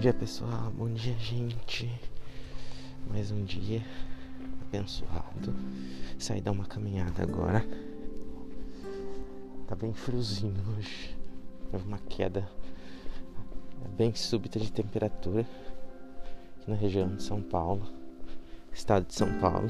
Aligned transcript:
dia 0.00 0.14
pessoal, 0.14 0.72
bom 0.78 0.88
dia 0.88 1.14
gente. 1.18 1.86
Mais 3.10 3.30
um 3.30 3.44
dia 3.44 3.84
abençoado. 4.62 5.54
Saí 6.18 6.40
dar 6.40 6.52
uma 6.52 6.64
caminhada 6.64 7.22
agora. 7.22 7.62
Tá 9.66 9.76
bem 9.76 9.92
friozinho 9.92 10.56
hoje. 10.74 11.14
Teve 11.70 11.86
uma 11.86 11.98
queda 11.98 12.50
bem 13.94 14.14
súbita 14.14 14.58
de 14.58 14.72
temperatura 14.72 15.46
aqui 16.56 16.70
na 16.70 16.76
região 16.76 17.14
de 17.14 17.22
São 17.22 17.42
Paulo, 17.42 17.86
estado 18.72 19.04
de 19.04 19.14
São 19.14 19.38
Paulo. 19.38 19.68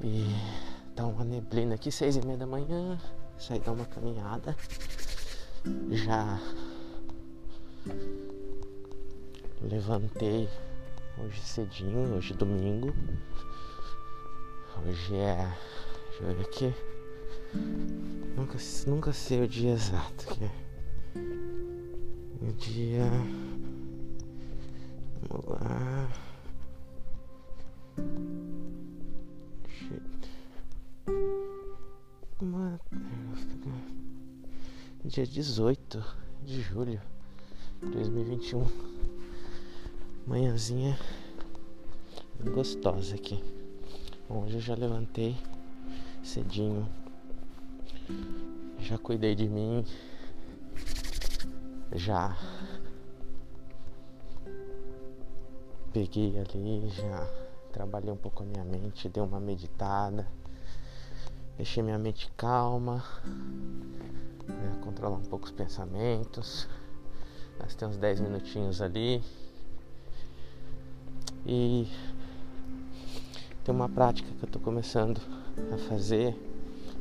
E 0.00 0.26
tá 0.96 1.06
uma 1.06 1.24
neblina 1.24 1.76
aqui, 1.76 1.92
seis 1.92 2.16
e 2.16 2.26
meia 2.26 2.36
da 2.36 2.48
manhã. 2.48 2.98
Saí 3.38 3.60
dar 3.60 3.70
uma 3.70 3.86
caminhada. 3.86 4.56
Já 5.92 6.40
levantei 9.62 10.48
hoje 11.18 11.40
cedinho, 11.40 12.14
hoje 12.14 12.34
domingo. 12.34 12.94
Hoje 14.84 15.16
é. 15.16 15.52
Deixa 16.08 16.24
eu 16.24 16.34
ver 16.34 16.42
aqui. 16.42 16.74
Nunca, 18.36 18.58
nunca 18.86 19.12
sei 19.12 19.42
o 19.42 19.48
dia 19.48 19.72
exato. 19.72 20.26
Que 20.26 20.44
é 20.44 20.50
o 22.42 22.52
dia. 22.52 23.04
Vamos 25.28 25.46
lá. 25.48 26.08
Dia 35.04 35.24
18 35.24 36.04
de 36.44 36.60
julho 36.60 37.00
2021. 37.82 38.66
Manhãzinha 40.26 40.98
gostosa 42.54 43.14
aqui. 43.14 43.42
Hoje 44.28 44.54
eu 44.54 44.60
já 44.60 44.74
levantei 44.74 45.36
cedinho. 46.22 46.88
Já 48.80 48.96
cuidei 48.96 49.34
de 49.34 49.48
mim. 49.48 49.84
Já 51.92 52.36
peguei 55.92 56.38
ali, 56.38 56.88
já 56.88 57.26
trabalhei 57.72 58.10
um 58.10 58.16
pouco 58.16 58.42
a 58.42 58.46
minha 58.46 58.64
mente, 58.64 59.08
dei 59.08 59.22
uma 59.22 59.40
meditada, 59.40 60.26
deixei 61.56 61.82
minha 61.82 61.98
mente 61.98 62.30
calma, 62.36 63.02
né, 64.46 64.78
controlar 64.82 65.16
um 65.16 65.22
pouco 65.22 65.46
os 65.46 65.52
pensamentos. 65.52 66.68
Temos 67.58 67.96
uns 67.96 68.00
10 68.00 68.20
minutinhos 68.20 68.80
ali. 68.80 69.22
E 71.44 71.88
tem 73.64 73.74
uma 73.74 73.88
prática 73.88 74.28
que 74.28 74.42
eu 74.42 74.46
estou 74.46 74.62
começando 74.62 75.20
a 75.72 75.78
fazer 75.88 76.34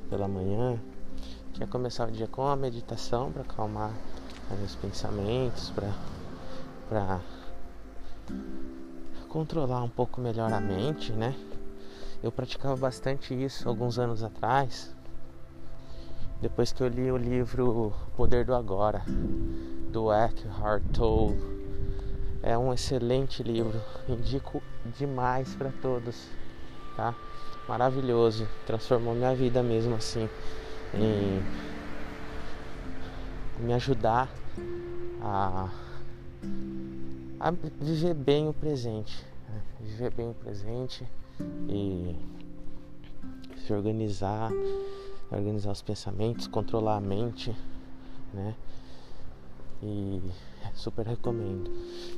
pela 0.09 0.27
manhã, 0.27 0.79
que 1.53 1.63
é 1.63 1.67
começar 1.67 2.07
o 2.07 2.11
dia 2.11 2.27
com 2.27 2.47
a 2.47 2.55
meditação 2.55 3.31
para 3.31 3.41
acalmar 3.43 3.93
os 4.63 4.75
pensamentos, 4.75 5.71
para 6.87 7.21
controlar 9.29 9.83
um 9.83 9.89
pouco 9.89 10.21
melhor 10.21 10.51
a 10.51 10.59
mente, 10.59 11.11
né? 11.11 11.35
Eu 12.21 12.31
praticava 12.31 12.75
bastante 12.75 13.33
isso 13.33 13.67
alguns 13.67 13.97
anos 13.99 14.23
atrás, 14.23 14.95
depois 16.41 16.71
que 16.71 16.81
eu 16.81 16.87
li 16.87 17.11
o 17.11 17.17
livro 17.17 17.67
O 17.67 17.93
Poder 18.15 18.45
do 18.45 18.53
Agora, 18.53 19.03
do 19.95 20.11
Eckhart 20.11 20.83
Tolle. 20.91 21.39
É 22.43 22.57
um 22.57 22.73
excelente 22.73 23.41
livro, 23.41 23.81
indico 24.09 24.61
demais 24.97 25.55
para 25.55 25.71
todos, 25.81 26.27
tá? 26.97 27.15
Maravilhoso, 27.65 28.45
transformou 28.67 29.15
minha 29.15 29.33
vida 29.33 29.63
mesmo 29.63 29.95
assim, 29.95 30.29
em 30.93 31.41
me 33.63 33.73
ajudar 33.73 34.29
a, 35.21 35.69
a 37.39 37.51
viver 37.79 38.13
bem 38.13 38.49
o 38.49 38.53
presente, 38.53 39.25
né? 39.47 39.61
viver 39.79 40.11
bem 40.11 40.29
o 40.29 40.33
presente 40.33 41.07
e 41.69 42.17
se 43.65 43.71
organizar, 43.71 44.51
organizar 45.31 45.71
os 45.71 45.81
pensamentos, 45.81 46.47
controlar 46.47 46.97
a 46.97 47.01
mente, 47.01 47.55
né? 48.33 48.55
E 49.85 50.21
super 50.73 51.05
recomendo. 51.05 51.71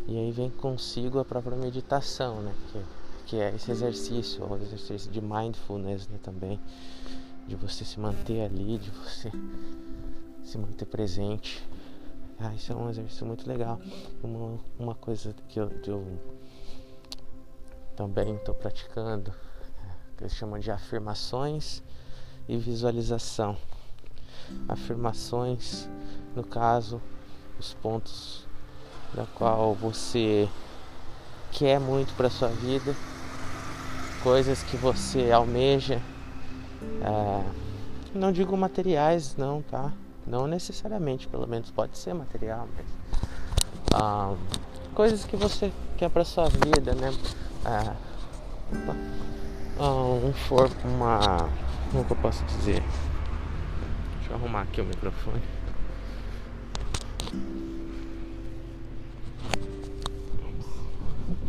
E 0.07 0.17
aí 0.17 0.31
vem 0.31 0.49
consigo 0.49 1.19
a 1.19 1.25
própria 1.25 1.57
meditação, 1.57 2.41
né? 2.41 2.53
Que, 2.71 2.85
que 3.25 3.35
é 3.37 3.53
esse 3.53 3.69
exercício, 3.69 4.43
o 4.45 4.55
exercício 4.55 5.11
de 5.11 5.21
mindfulness 5.21 6.07
né? 6.07 6.17
também. 6.23 6.59
De 7.45 7.55
você 7.55 7.85
se 7.85 7.99
manter 7.99 8.41
ali, 8.41 8.77
de 8.77 8.89
você 8.91 9.31
se 10.43 10.57
manter 10.57 10.85
presente. 10.85 11.63
Ah, 12.39 12.53
isso 12.53 12.71
é 12.71 12.75
um 12.75 12.89
exercício 12.89 13.25
muito 13.25 13.47
legal. 13.47 13.79
Uma, 14.23 14.59
uma 14.77 14.95
coisa 14.95 15.33
que 15.47 15.59
eu, 15.59 15.69
que 15.69 15.89
eu 15.89 16.05
também 17.95 18.35
estou 18.35 18.53
praticando, 18.53 19.33
que 20.15 20.23
eles 20.23 20.33
chamam 20.33 20.59
de 20.59 20.69
afirmações 20.69 21.81
e 22.47 22.55
visualização. 22.57 23.57
Afirmações, 24.67 25.89
no 26.35 26.43
caso, 26.43 27.01
os 27.59 27.73
pontos 27.75 28.45
da 29.13 29.25
qual 29.35 29.73
você 29.73 30.47
quer 31.51 31.79
muito 31.79 32.13
para 32.15 32.29
sua 32.29 32.49
vida, 32.49 32.95
coisas 34.23 34.63
que 34.63 34.77
você 34.77 35.31
almeja. 35.31 36.01
É, 37.01 37.43
não 38.13 38.31
digo 38.31 38.55
materiais, 38.55 39.35
não, 39.37 39.61
tá? 39.61 39.91
Não 40.25 40.47
necessariamente, 40.47 41.27
pelo 41.27 41.47
menos 41.47 41.71
pode 41.71 41.97
ser 41.97 42.13
material, 42.13 42.67
mas 42.75 42.85
ah, 43.93 44.35
coisas 44.93 45.23
que 45.23 45.37
você 45.37 45.71
quer 45.97 46.09
para 46.09 46.25
sua 46.25 46.49
vida, 46.49 46.93
né? 46.93 47.13
Ah, 47.65 47.95
um 49.79 50.33
for 50.33 50.69
uma 50.83 51.47
como 51.91 52.03
que 52.03 52.11
eu 52.11 52.17
posso 52.17 52.43
dizer? 52.45 52.83
Deixa 54.17 54.31
eu 54.31 54.35
arrumar 54.35 54.63
aqui 54.63 54.81
o 54.81 54.85
microfone. 54.85 55.41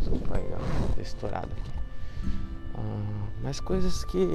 Desculpa 0.09 0.37
aí, 0.37 0.49
ó, 0.53 0.95
tá 0.95 1.01
estourado 1.03 1.49
aqui. 1.51 1.71
Ah, 2.73 3.27
mas 3.43 3.59
coisas 3.59 4.03
que. 4.05 4.25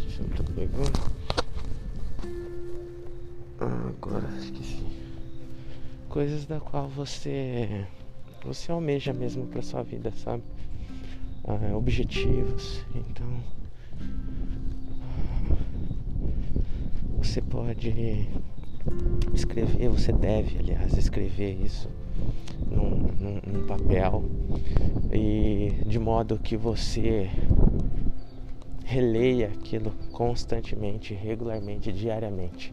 Deixa 0.00 0.22
eu 0.22 0.28
tô 0.34 0.42
pegando. 0.54 1.12
Ah, 3.60 3.90
agora 3.90 4.28
esqueci. 4.38 4.84
Coisas 6.08 6.46
da 6.46 6.58
qual 6.58 6.88
você. 6.88 7.86
Você 8.44 8.72
almeja 8.72 9.12
mesmo 9.12 9.46
pra 9.46 9.62
sua 9.62 9.84
vida, 9.84 10.10
sabe? 10.10 10.42
Ah, 11.44 11.76
objetivos. 11.76 12.84
Então. 12.92 13.40
Você 17.18 17.40
pode 17.40 18.28
escrever, 19.34 19.88
você 19.88 20.12
deve, 20.12 20.58
aliás, 20.58 20.96
escrever 20.96 21.58
isso 21.64 21.88
num, 22.70 22.90
num, 23.18 23.40
num, 23.46 23.66
papel 23.66 24.24
e 25.12 25.72
de 25.86 25.98
modo 25.98 26.38
que 26.38 26.56
você 26.56 27.30
releia 28.84 29.48
aquilo 29.48 29.92
constantemente, 30.12 31.14
regularmente, 31.14 31.92
diariamente. 31.92 32.72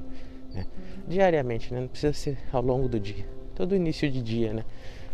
Né? 0.53 0.65
Diariamente, 1.07 1.73
né? 1.73 1.81
não 1.81 1.87
precisa 1.87 2.13
ser 2.13 2.37
ao 2.51 2.61
longo 2.61 2.87
do 2.87 2.99
dia, 2.99 3.27
todo 3.53 3.75
início 3.75 4.09
de 4.09 4.21
dia, 4.21 4.53
né? 4.53 4.65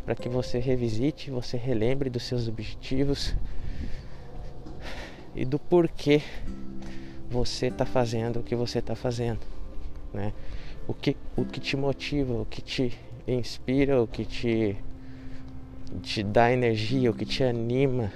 Para 0.06 0.15
que 0.15 0.27
você 0.27 0.57
revisite, 0.57 1.30
você 1.30 1.57
relembre 1.57 2.09
dos 2.09 2.24
seus 2.24 2.48
objetivos 2.48 3.36
e 5.36 5.45
do 5.45 5.59
porquê 5.59 6.21
você 7.30 7.68
está 7.68 7.86
fazendo 7.86 8.39
o 8.39 8.44
que 8.44 8.56
você 8.56 8.80
está 8.80 8.95
fazendo, 8.95 9.39
né? 10.13 10.33
O 10.91 10.93
que, 10.93 11.15
o 11.38 11.45
que 11.45 11.61
te 11.61 11.77
motiva, 11.77 12.33
o 12.33 12.45
que 12.45 12.61
te 12.61 12.91
inspira, 13.25 14.01
o 14.01 14.05
que 14.05 14.25
te, 14.25 14.75
te 16.01 16.21
dá 16.21 16.51
energia, 16.51 17.09
o 17.09 17.13
que 17.13 17.25
te 17.25 17.45
anima, 17.45 18.11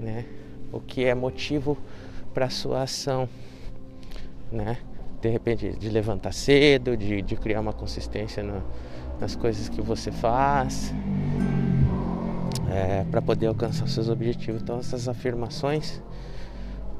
né? 0.00 0.24
O 0.72 0.80
que 0.80 1.04
é 1.04 1.14
motivo 1.14 1.76
para 2.32 2.48
sua 2.48 2.84
ação, 2.84 3.28
né? 4.50 4.78
De 5.20 5.28
repente, 5.28 5.70
de 5.76 5.90
levantar 5.90 6.32
cedo, 6.32 6.96
de, 6.96 7.20
de 7.20 7.36
criar 7.36 7.60
uma 7.60 7.74
consistência 7.74 8.42
no, 8.42 8.62
nas 9.20 9.36
coisas 9.36 9.68
que 9.68 9.82
você 9.82 10.10
faz, 10.10 10.94
é, 12.70 13.04
para 13.10 13.20
poder 13.20 13.48
alcançar 13.48 13.86
seus 13.86 14.08
objetivos. 14.08 14.62
Então, 14.62 14.78
essas 14.78 15.08
afirmações 15.08 16.02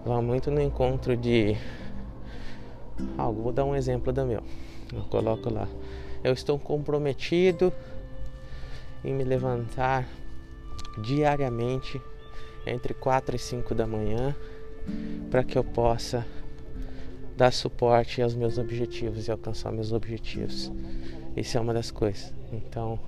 vão 0.05 0.21
muito 0.23 0.51
no 0.51 0.61
encontro 0.61 1.17
de 1.17 1.57
algo. 3.17 3.43
Vou 3.43 3.53
dar 3.53 3.65
um 3.65 3.75
exemplo 3.75 4.13
do 4.13 4.25
meu. 4.25 4.43
Eu 4.93 5.03
coloco 5.05 5.53
lá. 5.53 5.69
Eu 6.23 6.33
estou 6.33 6.59
comprometido 6.59 7.73
em 9.05 9.15
me 9.15 9.25
levantar 9.25 10.07
diariamente 10.99 12.01
entre 12.67 12.93
4 12.93 13.37
e 13.37 13.39
5 13.39 13.75
da 13.75 13.87
manhã 13.87 14.35
para 15.31 15.43
que 15.43 15.57
eu 15.57 15.65
possa 15.65 16.27
dar 17.37 17.53
suporte 17.53 18.21
aos 18.21 18.35
meus 18.35 18.59
objetivos 18.59 19.29
e 19.29 19.31
alcançar 19.31 19.73
meus 19.73 19.93
objetivos. 19.93 20.71
Isso 21.37 21.57
é 21.57 21.61
uma 21.61 21.73
das 21.73 21.91
coisas. 21.91 22.35
Então, 22.53 22.99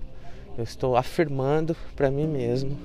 eu 0.56 0.64
estou 0.64 0.96
afirmando 0.96 1.76
para 1.94 2.10
mim 2.10 2.26
mesmo 2.26 2.78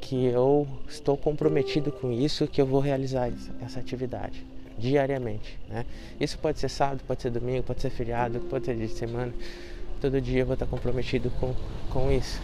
que 0.00 0.24
eu 0.24 0.66
estou 0.88 1.16
comprometido 1.16 1.92
com 1.92 2.10
isso, 2.10 2.48
que 2.48 2.60
eu 2.60 2.66
vou 2.66 2.80
realizar 2.80 3.30
essa 3.60 3.78
atividade 3.78 4.44
diariamente. 4.82 5.58
Né? 5.68 5.86
Isso 6.20 6.38
pode 6.38 6.58
ser 6.58 6.68
sábado, 6.68 7.02
pode 7.06 7.22
ser 7.22 7.30
domingo, 7.30 7.62
pode 7.62 7.80
ser 7.80 7.90
feriado, 7.90 8.40
pode 8.40 8.66
ser 8.66 8.76
dia 8.76 8.88
de 8.88 8.94
semana. 8.94 9.32
Todo 10.00 10.20
dia 10.20 10.40
eu 10.40 10.46
vou 10.46 10.54
estar 10.54 10.66
comprometido 10.66 11.30
com, 11.38 11.54
com 11.90 12.10
isso. 12.10 12.40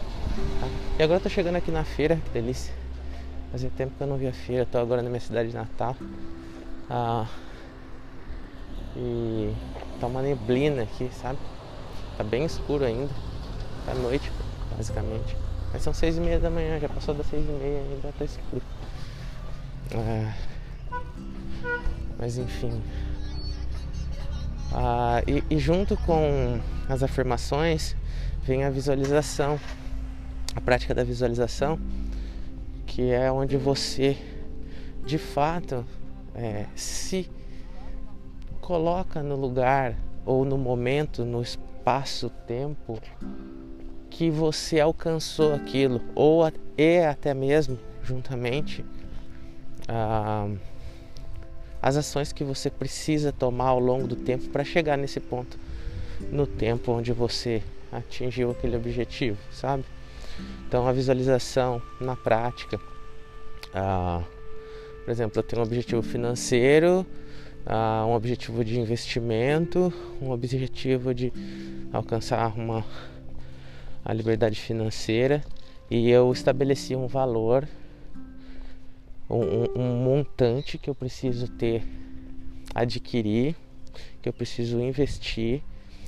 Tá? 0.61 0.69
E 0.99 1.03
agora 1.03 1.19
eu 1.19 1.23
tô 1.23 1.29
chegando 1.29 1.57
aqui 1.57 1.73
na 1.73 1.85
feira, 1.85 2.17
que 2.17 2.31
delícia. 2.31 2.73
Fazia 3.51 3.71
tempo 3.77 3.95
que 3.97 4.03
eu 4.03 4.07
não 4.07 4.17
via 4.17 4.33
feira, 4.33 4.63
estou 4.63 4.81
agora 4.81 5.03
na 5.03 5.09
minha 5.09 5.21
cidade 5.21 5.49
de 5.49 5.55
Natal. 5.55 5.97
Ah, 6.89 7.27
e 8.97 9.53
tá 10.01 10.07
uma 10.07 10.23
neblina 10.23 10.83
aqui, 10.83 11.11
sabe? 11.21 11.39
Tá 12.17 12.23
bem 12.23 12.45
escuro 12.45 12.85
ainda. 12.85 13.13
Tá 13.85 13.95
noite, 13.95 14.31
basicamente. 14.77 15.37
Mas 15.73 15.83
são 15.83 15.93
seis 15.93 16.17
e 16.17 16.21
meia 16.21 16.39
da 16.39 16.51
manhã, 16.51 16.79
já 16.79 16.89
passou 16.89 17.15
das 17.15 17.27
seis 17.27 17.45
e 17.45 17.53
meia 17.53 17.81
ainda 17.81 18.13
tá 18.17 18.25
escuro. 18.25 18.63
Ah, 19.95 20.33
mas 22.19 22.37
enfim. 22.37 22.83
Ah, 24.73 25.23
e, 25.27 25.43
e 25.49 25.59
junto 25.59 25.97
com 25.99 26.61
as 26.89 27.03
afirmações 27.03 27.97
vem 28.43 28.65
a 28.65 28.71
visualização, 28.71 29.59
a 30.55 30.61
prática 30.61 30.95
da 30.95 31.05
visualização, 31.05 31.79
que 32.87 33.11
é 33.11 33.31
onde 33.31 33.57
você 33.57 34.17
de 35.05 35.17
fato 35.17 35.87
é, 36.35 36.67
se 36.75 37.31
coloca 38.61 39.23
no 39.23 39.37
lugar 39.37 39.95
ou 40.27 40.45
no 40.45 40.59
momento, 40.59 41.25
no 41.25 41.41
espaço-tempo 41.41 43.01
que 44.11 44.31
você 44.31 44.81
alcançou 44.81 45.55
aquilo, 45.55 46.03
ou 46.15 46.43
e 46.77 47.05
até 47.05 47.33
mesmo 47.33 47.79
juntamente 48.03 48.85
ah, 49.89 50.49
as 51.81 51.97
ações 51.97 52.33
que 52.33 52.45
você 52.45 52.71
precisa 52.71 53.33
tomar 53.33 53.69
ao 53.69 53.79
longo 53.79 54.07
do 54.07 54.17
tempo 54.17 54.49
para 54.49 54.65
chegar 54.65 54.97
nesse 54.97 55.21
ponto 55.21 55.59
no 56.33 56.47
tempo 56.47 56.93
onde 56.93 57.13
você 57.13 57.63
atingiu 57.93 58.51
aquele 58.51 58.77
objetivo, 58.77 59.39
sabe? 59.53 59.85
Então 60.67 60.87
a 60.87 60.93
visualização 60.93 61.81
na 62.01 62.17
prática, 62.17 62.79
ah, 63.75 64.23
por 65.05 65.11
exemplo, 65.11 65.39
eu 65.39 65.43
tenho 65.43 65.63
um 65.63 65.65
objetivo 65.65 66.03
financeiro, 66.03 67.07
ah, 67.65 68.05
um 68.07 68.15
objetivo 68.15 68.65
de 68.65 68.79
investimento, 68.79 69.93
um 70.21 70.31
objetivo 70.31 71.15
de 71.15 71.33
alcançar 71.93 72.53
uma 72.57 72.85
a 74.05 74.13
liberdade 74.13 74.59
financeira 74.59 75.43
e 75.91 76.11
eu 76.11 76.33
estabeleci 76.33 76.97
um 76.97 77.07
valor 77.07 77.69
um, 79.29 79.81
um 79.81 79.97
montante 80.03 80.79
que 80.79 80.89
eu 80.89 80.95
preciso 80.95 81.49
ter, 81.49 81.83
adquirir, 82.75 83.55
que 84.23 84.29
eu 84.29 84.33
preciso 84.33 84.81
investir 84.81 85.63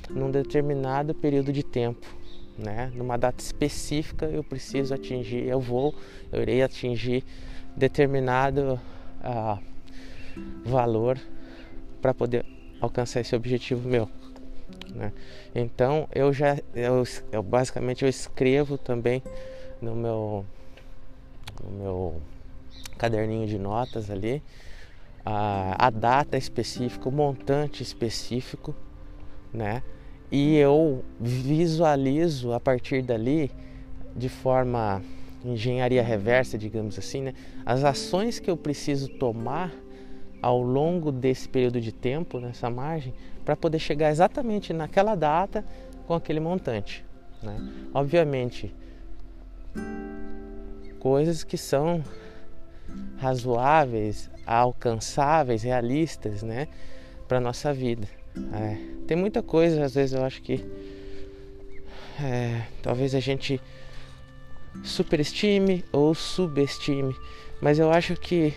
num 0.09 0.31
determinado 0.31 1.13
período 1.13 1.53
de 1.53 1.63
tempo, 1.63 2.05
né? 2.57 2.91
Numa 2.95 3.17
data 3.17 3.41
específica 3.41 4.25
eu 4.25 4.43
preciso 4.43 4.93
atingir, 4.93 5.45
eu 5.47 5.59
vou, 5.59 5.93
eu 6.31 6.41
irei 6.41 6.61
atingir 6.61 7.23
determinado 7.75 8.79
uh, 9.23 9.59
valor 10.65 11.19
para 12.01 12.13
poder 12.13 12.45
alcançar 12.79 13.21
esse 13.21 13.35
objetivo 13.35 13.87
meu. 13.87 14.09
Né? 14.93 15.13
Então 15.55 16.07
eu 16.13 16.33
já, 16.33 16.57
eu, 16.75 17.03
eu 17.31 17.43
basicamente 17.43 18.03
eu 18.03 18.09
escrevo 18.09 18.77
também 18.77 19.21
no 19.81 19.95
meu, 19.95 20.45
no 21.63 21.71
meu 21.71 22.21
caderninho 23.01 23.47
de 23.47 23.57
notas 23.57 24.11
ali, 24.11 24.43
a, 25.25 25.87
a 25.87 25.89
data 25.89 26.37
específica, 26.37 27.09
o 27.09 27.11
montante 27.11 27.81
específico, 27.81 28.75
né? 29.51 29.81
E 30.31 30.55
eu 30.55 31.03
visualizo 31.19 32.53
a 32.53 32.59
partir 32.59 33.01
dali, 33.01 33.49
de 34.15 34.29
forma 34.29 35.01
engenharia 35.43 36.03
reversa, 36.03 36.59
digamos 36.59 36.99
assim, 36.99 37.21
né? 37.23 37.33
as 37.65 37.83
ações 37.83 38.39
que 38.39 38.51
eu 38.51 38.55
preciso 38.55 39.09
tomar 39.09 39.73
ao 40.39 40.61
longo 40.61 41.11
desse 41.11 41.49
período 41.49 41.81
de 41.81 41.91
tempo, 41.91 42.39
nessa 42.39 42.69
margem, 42.69 43.13
para 43.43 43.55
poder 43.55 43.79
chegar 43.79 44.11
exatamente 44.11 44.73
naquela 44.73 45.15
data 45.15 45.65
com 46.05 46.13
aquele 46.13 46.39
montante. 46.39 47.03
Né? 47.41 47.57
Obviamente, 47.93 48.73
coisas 50.99 51.43
que 51.43 51.57
são 51.57 52.03
razoáveis, 53.21 54.31
alcançáveis, 54.47 55.61
realistas, 55.61 56.41
né, 56.41 56.67
para 57.27 57.39
nossa 57.39 57.71
vida. 57.71 58.07
É, 58.51 58.77
tem 59.05 59.15
muita 59.15 59.43
coisa, 59.43 59.85
às 59.85 59.93
vezes 59.93 60.15
eu 60.15 60.25
acho 60.25 60.41
que 60.41 60.65
é, 62.19 62.63
talvez 62.81 63.13
a 63.13 63.19
gente 63.19 63.61
superestime 64.83 65.85
ou 65.91 66.15
subestime, 66.15 67.15
mas 67.61 67.77
eu 67.77 67.91
acho 67.91 68.15
que 68.15 68.55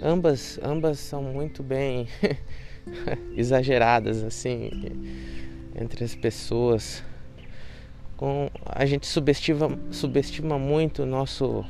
ambas, 0.00 0.60
ambas 0.62 1.00
são 1.00 1.24
muito 1.24 1.60
bem 1.60 2.06
exageradas 3.34 4.22
assim 4.22 4.70
entre 5.74 6.04
as 6.04 6.14
pessoas. 6.14 7.02
Com, 8.16 8.48
a 8.64 8.86
gente 8.86 9.08
subestima, 9.08 9.76
subestima 9.90 10.56
muito 10.56 11.02
o 11.02 11.06
nosso 11.06 11.64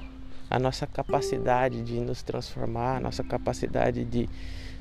a 0.52 0.58
nossa 0.58 0.86
capacidade 0.86 1.82
de 1.82 1.98
nos 1.98 2.22
transformar, 2.22 2.98
a 2.98 3.00
nossa 3.00 3.24
capacidade 3.24 4.04
de 4.04 4.28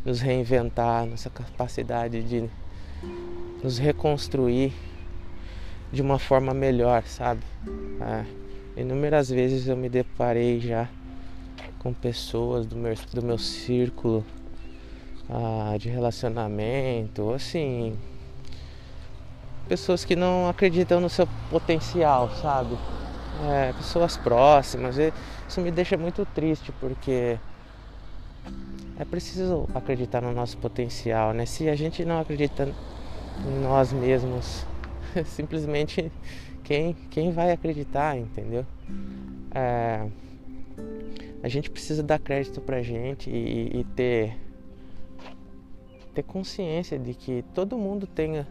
nos 0.04 0.20
reinventar, 0.20 1.04
a 1.04 1.06
nossa 1.06 1.30
capacidade 1.30 2.22
de 2.24 2.50
nos 3.64 3.78
reconstruir 3.78 4.74
de 5.90 6.02
uma 6.02 6.20
forma 6.20 6.54
melhor, 6.54 7.04
sabe? 7.04 7.40
É, 8.02 8.82
inúmeras 8.82 9.30
vezes 9.30 9.66
eu 9.66 9.78
me 9.78 9.88
deparei 9.88 10.60
já 10.60 10.90
com 11.80 11.94
pessoas 11.94 12.66
do 12.66 12.76
meu, 12.76 12.94
do 13.14 13.24
meu 13.24 13.38
círculo 13.38 14.26
ah, 15.30 15.78
de 15.80 15.88
relacionamento, 15.88 17.32
assim, 17.32 17.98
pessoas 19.70 20.04
que 20.04 20.18
não 20.18 20.50
acreditam 20.50 21.00
no 21.00 21.10
seu 21.10 21.26
potencial, 21.50 22.30
sabe? 22.42 22.78
É, 23.50 23.72
pessoas 23.72 24.18
próximas. 24.18 24.98
Isso 25.52 25.60
me 25.60 25.70
deixa 25.70 25.98
muito 25.98 26.26
triste 26.26 26.72
porque 26.80 27.38
é 28.98 29.04
preciso 29.04 29.68
acreditar 29.76 30.22
no 30.22 30.32
nosso 30.32 30.58
potencial, 30.58 31.34
né? 31.34 31.46
Se 31.46 31.68
a 31.68 31.76
gente 31.76 32.06
não 32.06 32.22
acredita 32.22 32.74
em 33.46 33.62
nós 33.62 33.92
mesmos, 33.92 34.66
simplesmente 35.28 36.10
quem, 36.64 36.94
quem 37.10 37.34
vai 37.34 37.52
acreditar, 37.52 38.18
entendeu? 38.18 38.66
É, 39.54 40.08
a 41.44 41.50
gente 41.50 41.70
precisa 41.70 42.02
dar 42.02 42.18
crédito 42.18 42.62
pra 42.62 42.82
gente 42.82 43.30
e, 43.30 43.82
e 43.82 43.84
ter, 43.94 44.38
ter 46.14 46.24
consciência 46.24 46.98
de 46.98 47.14
que 47.14 47.44
todo 47.54 47.78
mundo 47.78 48.08
tenha 48.08 48.48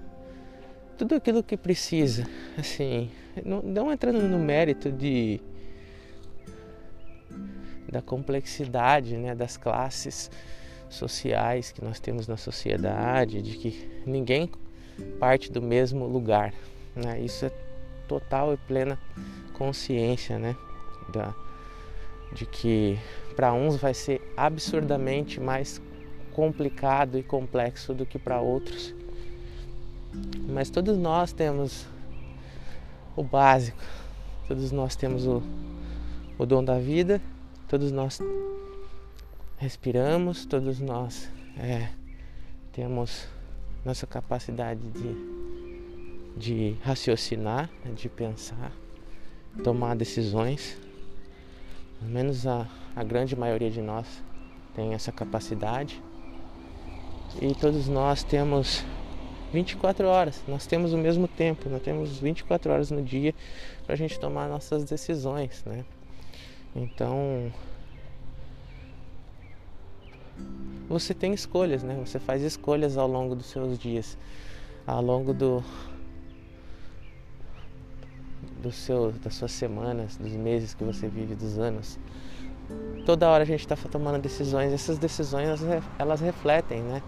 tudo 0.98 1.14
aquilo 1.14 1.42
que 1.42 1.56
precisa, 1.56 2.26
assim, 2.58 3.10
não, 3.42 3.62
não 3.62 3.90
entrando 3.90 4.20
no 4.28 4.38
mérito 4.38 4.92
de 4.92 5.40
da 7.90 8.00
complexidade 8.00 9.16
né, 9.16 9.34
das 9.34 9.56
classes 9.56 10.30
sociais 10.88 11.72
que 11.72 11.82
nós 11.82 11.98
temos 11.98 12.28
na 12.28 12.36
sociedade, 12.36 13.42
de 13.42 13.56
que 13.56 14.02
ninguém 14.06 14.50
parte 15.18 15.50
do 15.50 15.60
mesmo 15.60 16.06
lugar. 16.06 16.52
Né? 16.94 17.20
Isso 17.20 17.46
é 17.46 17.52
total 18.06 18.52
e 18.52 18.56
plena 18.56 18.98
consciência 19.54 20.38
né? 20.38 20.56
da, 21.12 21.34
de 22.32 22.46
que 22.46 22.98
para 23.34 23.52
uns 23.52 23.76
vai 23.76 23.94
ser 23.94 24.20
absurdamente 24.36 25.40
mais 25.40 25.80
complicado 26.32 27.18
e 27.18 27.22
complexo 27.22 27.92
do 27.92 28.06
que 28.06 28.18
para 28.18 28.40
outros. 28.40 28.94
Mas 30.48 30.70
todos 30.70 30.96
nós 30.96 31.32
temos 31.32 31.86
o 33.16 33.22
básico, 33.22 33.82
todos 34.48 34.72
nós 34.72 34.96
temos 34.96 35.26
o, 35.26 35.42
o 36.38 36.46
dom 36.46 36.64
da 36.64 36.78
vida 36.78 37.20
Todos 37.70 37.92
nós 37.92 38.20
respiramos, 39.56 40.44
todos 40.44 40.80
nós 40.80 41.30
é, 41.56 41.88
temos 42.72 43.28
nossa 43.84 44.08
capacidade 44.08 44.80
de, 44.90 45.14
de 46.36 46.76
raciocinar, 46.82 47.70
de 47.94 48.08
pensar, 48.08 48.72
tomar 49.62 49.94
decisões. 49.94 50.76
Pelo 52.00 52.10
menos 52.10 52.44
a, 52.44 52.66
a 52.96 53.04
grande 53.04 53.36
maioria 53.36 53.70
de 53.70 53.80
nós 53.80 54.20
tem 54.74 54.92
essa 54.92 55.12
capacidade. 55.12 56.02
E 57.40 57.54
todos 57.54 57.86
nós 57.86 58.24
temos 58.24 58.84
24 59.52 60.08
horas, 60.08 60.42
nós 60.48 60.66
temos 60.66 60.92
o 60.92 60.98
mesmo 60.98 61.28
tempo, 61.28 61.68
nós 61.68 61.82
temos 61.82 62.18
24 62.18 62.72
horas 62.72 62.90
no 62.90 63.00
dia 63.00 63.32
para 63.86 63.94
a 63.94 63.96
gente 63.96 64.18
tomar 64.18 64.48
nossas 64.48 64.82
decisões, 64.82 65.62
né? 65.64 65.84
Então 66.74 67.52
você 70.88 71.14
tem 71.14 71.32
escolhas, 71.32 71.82
né? 71.82 71.96
Você 72.04 72.18
faz 72.18 72.42
escolhas 72.42 72.96
ao 72.96 73.06
longo 73.06 73.34
dos 73.34 73.46
seus 73.46 73.78
dias, 73.78 74.18
ao 74.86 75.00
longo 75.00 75.32
do, 75.32 75.62
do 78.60 78.72
seu, 78.72 79.12
das 79.12 79.34
suas 79.34 79.52
semanas, 79.52 80.16
dos 80.16 80.32
meses 80.32 80.74
que 80.74 80.82
você 80.82 81.06
vive, 81.08 81.34
dos 81.34 81.58
anos. 81.58 81.98
Toda 83.06 83.28
hora 83.28 83.44
a 83.44 83.46
gente 83.46 83.60
está 83.60 83.76
tomando 83.76 84.20
decisões. 84.20 84.72
Essas 84.72 84.98
decisões 84.98 85.60
elas, 85.98 86.20
refletem, 86.20 86.82
né? 86.82 87.02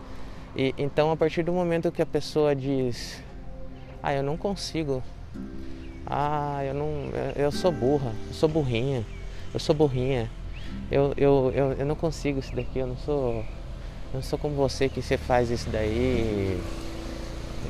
E 0.54 0.74
então 0.78 1.10
a 1.10 1.16
partir 1.16 1.42
do 1.42 1.52
momento 1.52 1.90
que 1.90 2.02
a 2.02 2.06
pessoa 2.06 2.54
diz, 2.54 3.22
ah, 4.02 4.12
eu 4.12 4.22
não 4.22 4.36
consigo, 4.36 5.02
ah, 6.06 6.64
eu 6.64 6.74
não, 6.74 6.86
eu 7.36 7.50
sou 7.50 7.72
burra, 7.72 8.12
eu 8.28 8.34
sou 8.34 8.48
burrinha, 8.48 9.04
eu 9.52 9.60
sou 9.60 9.74
burrinha, 9.74 10.30
eu, 10.90 11.12
eu, 11.16 11.52
eu, 11.54 11.72
eu 11.72 11.86
não 11.86 11.94
consigo 11.94 12.38
isso 12.38 12.54
daqui, 12.54 12.78
eu 12.78 12.86
não 12.86 12.96
sou, 12.96 13.36
eu 13.36 14.14
não 14.14 14.22
sou 14.22 14.38
como 14.38 14.54
você 14.54 14.88
que 14.88 15.00
você 15.00 15.16
faz 15.16 15.50
isso 15.50 15.68
daí, 15.70 16.58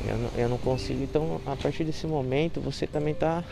eu 0.06 0.16
não, 0.16 0.30
eu 0.36 0.48
não 0.48 0.58
consigo. 0.58 1.02
Então 1.02 1.40
a 1.46 1.56
partir 1.56 1.84
desse 1.84 2.06
momento 2.06 2.60
você 2.60 2.86
também 2.86 3.12
está 3.12 3.44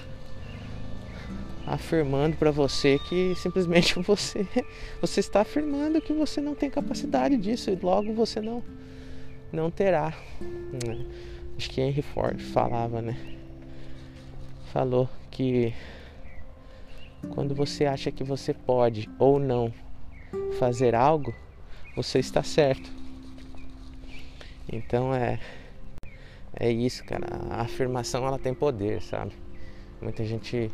afirmando 1.67 2.37
para 2.37 2.51
você 2.51 2.99
que 3.09 3.35
simplesmente 3.37 3.99
você 4.03 4.47
você 5.01 5.21
está 5.21 5.43
afirmando 5.43 6.01
que 6.01 6.13
você 6.13 6.41
não 6.41 6.55
tem 6.55 6.69
capacidade 6.69 7.37
disso 7.37 7.71
e 7.71 7.77
logo 7.77 8.13
você 8.13 8.41
não 8.41 8.63
não 9.53 9.71
terá. 9.71 10.15
Né? 10.41 11.07
Acho 11.57 11.71
que 11.71 11.81
Henry 11.81 12.03
Ford 12.03 12.41
falava, 12.41 13.03
né? 13.03 13.17
Falou 14.73 15.09
que 15.31 15.75
quando 17.29 17.55
você 17.55 17.85
acha 17.85 18.11
que 18.11 18.25
você 18.25 18.55
pode 18.55 19.09
ou 19.19 19.39
não 19.39 19.73
fazer 20.59 20.95
algo, 20.95 21.35
você 21.95 22.19
está 22.19 22.43
certo. 22.43 22.91
Então 24.73 25.15
é 25.15 25.39
é 26.59 26.71
isso, 26.71 27.05
cara. 27.05 27.27
A 27.51 27.63
afirmação 27.63 28.27
ela 28.27 28.39
tem 28.39 28.53
poder, 28.53 29.01
sabe? 29.03 29.33
Muita 30.01 30.25
gente 30.25 30.71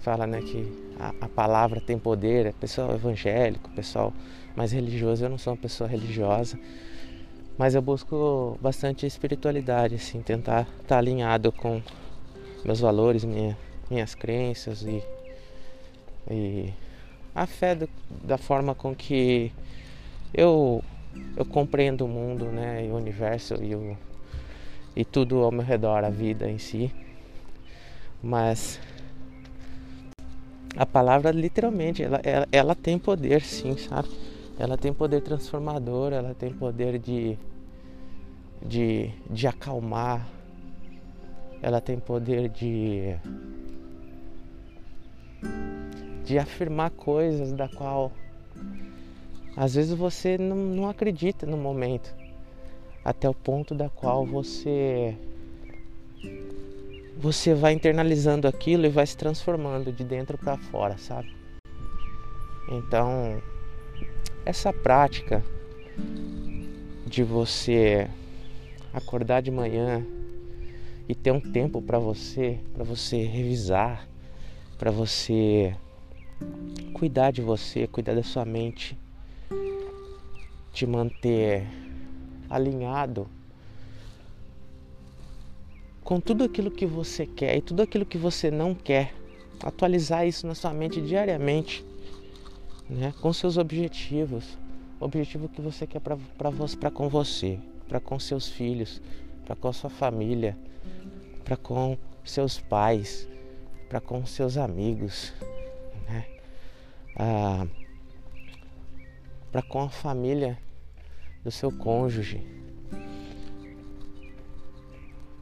fala, 0.00 0.26
né, 0.26 0.40
que 0.40 0.64
a, 0.98 1.12
a 1.22 1.28
palavra 1.28 1.80
tem 1.80 1.98
poder. 1.98 2.46
É 2.46 2.52
pessoal 2.52 2.94
evangélico, 2.94 3.70
pessoal 3.70 4.12
mais 4.54 4.72
religioso. 4.72 5.24
Eu 5.24 5.30
não 5.30 5.38
sou 5.38 5.52
uma 5.52 5.58
pessoa 5.58 5.88
religiosa, 5.88 6.58
mas 7.56 7.74
eu 7.74 7.82
busco 7.82 8.58
bastante 8.60 9.06
espiritualidade, 9.06 9.96
assim, 9.96 10.22
tentar 10.22 10.62
estar 10.62 10.86
tá 10.86 10.98
alinhado 10.98 11.50
com 11.50 11.82
meus 12.64 12.80
valores, 12.80 13.24
minha, 13.24 13.56
minhas 13.90 14.14
crenças 14.14 14.82
e, 14.82 15.02
e 16.30 16.72
a 17.34 17.46
fé 17.46 17.74
do, 17.74 17.88
da 18.24 18.38
forma 18.38 18.74
com 18.74 18.94
que 18.94 19.52
eu, 20.34 20.82
eu 21.36 21.44
compreendo 21.44 22.04
o 22.04 22.08
mundo, 22.08 22.46
né, 22.46 22.86
e 22.86 22.90
o 22.90 22.96
universo 22.96 23.54
e, 23.62 23.74
o, 23.74 23.96
e 24.96 25.04
tudo 25.04 25.42
ao 25.42 25.52
meu 25.52 25.64
redor, 25.64 26.04
a 26.04 26.10
vida 26.10 26.50
em 26.50 26.58
si. 26.58 26.92
Mas 28.22 28.80
a 30.76 30.84
palavra 30.84 31.30
literalmente, 31.30 32.02
ela, 32.02 32.20
ela, 32.22 32.48
ela 32.50 32.74
tem 32.74 32.98
poder 32.98 33.42
sim, 33.42 33.76
sabe? 33.76 34.08
ela 34.58 34.76
tem 34.76 34.92
poder 34.92 35.20
transformador, 35.22 36.12
ela 36.12 36.34
tem 36.34 36.52
poder 36.52 36.98
de, 36.98 37.38
de, 38.60 39.10
de 39.30 39.46
acalmar, 39.46 40.28
ela 41.62 41.80
tem 41.80 41.98
poder 41.98 42.48
de, 42.48 43.14
de 46.28 46.38
afirmar 46.38 46.90
coisas 46.90 47.54
da 47.54 47.66
qual 47.66 48.12
às 49.56 49.74
vezes 49.74 49.94
você 49.94 50.36
não, 50.36 50.56
não 50.56 50.88
acredita 50.88 51.46
no 51.46 51.56
momento, 51.56 52.14
até 53.02 53.26
o 53.26 53.32
ponto 53.32 53.74
da 53.74 53.88
qual 53.88 54.26
você 54.26 55.16
você 57.16 57.54
vai 57.54 57.72
internalizando 57.72 58.46
aquilo 58.46 58.84
e 58.84 58.90
vai 58.90 59.06
se 59.06 59.16
transformando 59.16 59.90
de 59.90 60.04
dentro 60.04 60.36
para 60.36 60.58
fora, 60.58 60.98
sabe? 60.98 61.34
Então, 62.68 63.42
essa 64.44 64.70
prática 64.70 65.42
de 67.06 67.24
você 67.24 68.06
acordar 68.92 69.40
de 69.40 69.50
manhã 69.50 70.06
e 71.08 71.14
ter 71.14 71.32
um 71.32 71.40
tempo 71.40 71.80
para 71.80 71.98
você, 71.98 72.60
para 72.74 72.84
você 72.84 73.24
revisar, 73.24 74.06
para 74.78 74.90
você 74.90 75.74
cuidar 76.92 77.30
de 77.30 77.42
você, 77.42 77.86
cuidar 77.86 78.14
da 78.14 78.22
sua 78.22 78.44
mente, 78.44 78.98
te 80.72 80.86
manter 80.86 81.66
alinhado 82.48 83.28
com 86.02 86.20
tudo 86.20 86.44
aquilo 86.44 86.70
que 86.70 86.86
você 86.86 87.26
quer 87.26 87.56
e 87.56 87.60
tudo 87.60 87.82
aquilo 87.82 88.06
que 88.06 88.18
você 88.18 88.50
não 88.50 88.74
quer. 88.74 89.14
Atualizar 89.62 90.26
isso 90.26 90.46
na 90.46 90.54
sua 90.54 90.72
mente 90.72 91.00
diariamente 91.00 91.84
né, 92.88 93.12
com 93.20 93.32
seus 93.32 93.56
objetivos, 93.56 94.56
o 94.98 95.04
objetivo 95.04 95.48
que 95.48 95.60
você 95.60 95.86
quer 95.86 96.00
para 96.00 96.50
você, 96.50 96.76
para 96.76 96.90
com 96.90 97.08
você, 97.08 97.58
para 97.88 98.00
com 98.00 98.18
seus 98.18 98.48
filhos, 98.48 99.02
para 99.44 99.54
com 99.54 99.68
a 99.68 99.72
sua 99.72 99.90
família, 99.90 100.56
para 101.44 101.56
com 101.56 101.98
seus 102.24 102.58
pais, 102.58 103.28
para 103.88 104.00
com 104.00 104.24
seus 104.24 104.56
amigos, 104.56 105.32
né? 106.08 106.24
Ah, 107.16 107.66
para 109.50 109.62
com 109.62 109.80
a 109.80 109.88
família 109.88 110.58
do 111.42 111.50
seu 111.50 111.70
cônjuge. 111.72 112.40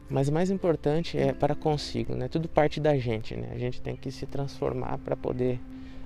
Mas 0.09 0.31
mais 0.31 0.51
importante 0.51 1.19
é 1.19 1.33
para 1.33 1.55
consigo, 1.55 2.15
né? 2.15 2.29
Tudo 2.29 2.49
parte 2.49 2.79
da 2.79 2.97
gente, 2.97 3.37
né? 3.37 3.51
A 3.53 3.59
gente 3.59 3.81
tem 3.81 3.97
que 3.97 4.11
se 4.11 4.25
transformar 4.25 4.99
para 4.99 5.17
poder 5.17 5.61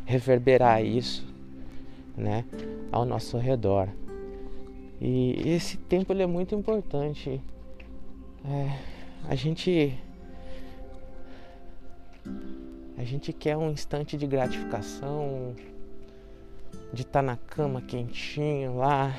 reverberar 0.07 0.85
isso, 0.85 1.27
né, 2.17 2.45
ao 2.91 3.05
nosso 3.05 3.39
redor. 3.39 3.89
E 5.01 5.43
esse 5.47 5.77
tempo 5.77 6.13
ele 6.13 6.23
é 6.23 6.27
muito 6.27 6.55
importante. 6.55 7.41
É, 8.45 8.79
a 9.29 9.35
gente 9.35 9.97
a 13.01 13.05
gente 13.05 13.33
quer 13.33 13.57
um 13.57 13.71
instante 13.71 14.15
de 14.15 14.27
gratificação, 14.27 15.55
de 16.93 17.01
estar 17.01 17.21
tá 17.21 17.23
na 17.23 17.37
cama 17.37 17.81
quentinho 17.81 18.77
lá, 18.77 19.19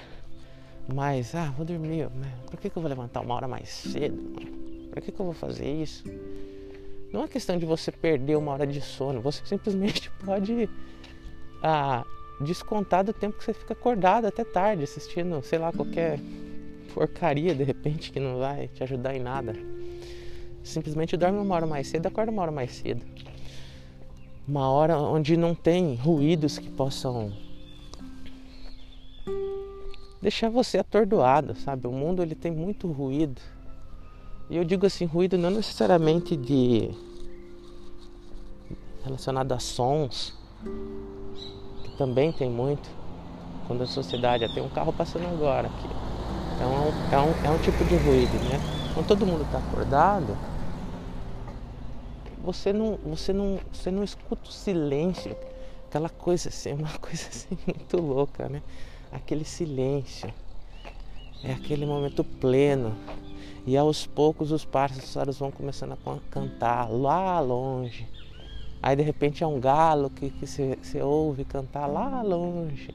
mas 0.93 1.33
ah, 1.33 1.51
vou 1.57 1.65
dormir, 1.65 2.07
por 2.45 2.59
que, 2.59 2.69
que 2.69 2.77
eu 2.77 2.81
vou 2.81 2.87
levantar 2.87 3.21
uma 3.21 3.33
hora 3.33 3.47
mais 3.47 3.69
cedo? 3.69 4.21
Por 4.91 5.01
que, 5.01 5.11
que 5.11 5.19
eu 5.19 5.25
vou 5.25 5.33
fazer 5.33 5.67
isso? 5.67 6.03
Não 7.11 7.23
é 7.23 7.27
questão 7.27 7.57
de 7.57 7.65
você 7.65 7.91
perder 7.91 8.37
uma 8.37 8.51
hora 8.51 8.67
de 8.67 8.79
sono, 8.81 9.19
você 9.19 9.43
simplesmente 9.47 10.11
pode 10.23 10.69
ah, 11.63 12.05
descontar 12.39 13.03
do 13.03 13.13
tempo 13.13 13.39
que 13.39 13.43
você 13.43 13.53
fica 13.53 13.73
acordado 13.73 14.27
até 14.27 14.43
tarde, 14.43 14.83
assistindo, 14.83 15.41
sei 15.41 15.57
lá, 15.57 15.71
qualquer 15.71 16.19
porcaria 16.93 17.55
de 17.55 17.63
repente 17.63 18.11
que 18.11 18.19
não 18.19 18.37
vai 18.37 18.67
te 18.67 18.83
ajudar 18.83 19.15
em 19.15 19.19
nada. 19.19 19.55
Simplesmente 20.63 21.17
dorme 21.17 21.39
uma 21.39 21.55
hora 21.55 21.65
mais 21.65 21.87
cedo, 21.87 22.05
acorda 22.05 22.31
uma 22.31 22.43
hora 22.43 22.51
mais 22.51 22.75
cedo. 22.75 23.03
Uma 24.47 24.69
hora 24.69 24.97
onde 24.97 25.37
não 25.37 25.55
tem 25.55 25.95
ruídos 25.95 26.57
que 26.57 26.69
possam 26.69 27.31
deixar 30.21 30.49
você 30.49 30.77
atordoado, 30.77 31.55
sabe? 31.55 31.87
O 31.87 31.91
mundo 31.91 32.21
ele 32.21 32.35
tem 32.35 32.51
muito 32.51 32.91
ruído 32.91 33.41
e 34.51 34.57
eu 34.57 34.65
digo 34.65 34.85
assim, 34.85 35.05
ruído 35.05 35.37
não 35.37 35.49
necessariamente 35.49 36.35
de 36.35 36.91
relacionado 39.01 39.53
a 39.53 39.59
sons, 39.59 40.33
que 41.83 41.97
também 41.97 42.33
tem 42.33 42.49
muito. 42.49 42.89
Quando 43.65 43.83
a 43.83 43.87
sociedade 43.87 44.53
tem 44.53 44.61
um 44.61 44.67
carro 44.67 44.91
passando 44.91 45.25
agora 45.25 45.69
aqui. 45.69 45.87
É 46.59 46.65
um, 46.65 47.15
é 47.15 47.19
um, 47.21 47.47
é 47.47 47.49
um 47.49 47.57
tipo 47.59 47.81
de 47.85 47.95
ruído, 47.95 48.33
né? 48.49 48.59
Quando 48.93 49.07
todo 49.07 49.25
mundo 49.25 49.43
está 49.43 49.59
acordado, 49.59 50.37
você 52.43 52.73
não, 52.73 52.97
você 53.05 53.31
não, 53.31 53.59
você 53.71 53.91
não 53.91 54.03
escuta 54.03 54.49
o 54.49 54.51
silêncio, 54.51 55.35
aquela 55.87 56.09
coisa 56.09 56.49
assim, 56.49 56.73
uma 56.73 56.89
coisa 56.99 57.27
assim 57.29 57.57
muito 57.65 57.97
louca, 57.97 58.49
né? 58.49 58.61
Aquele 59.11 59.45
silêncio 59.45 60.33
é 61.43 61.51
aquele 61.51 61.85
momento 61.85 62.23
pleno. 62.23 62.95
E 63.65 63.77
aos 63.77 64.07
poucos 64.07 64.51
os 64.51 64.65
pássaros 64.65 65.37
vão 65.37 65.51
começando 65.51 65.91
a 65.93 65.97
cantar 66.31 66.89
lá 66.89 67.39
longe. 67.39 68.07
Aí 68.81 68.95
de 68.95 69.03
repente 69.03 69.43
é 69.43 69.47
um 69.47 69.59
galo 69.59 70.09
que 70.09 70.33
você 70.41 71.01
ouve 71.01 71.45
cantar 71.45 71.85
lá 71.85 72.21
longe. 72.23 72.89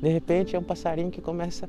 De 0.00 0.08
repente 0.08 0.54
é 0.54 0.58
um 0.58 0.62
passarinho 0.62 1.10
que 1.10 1.22
começa 1.22 1.66
a, 1.66 1.68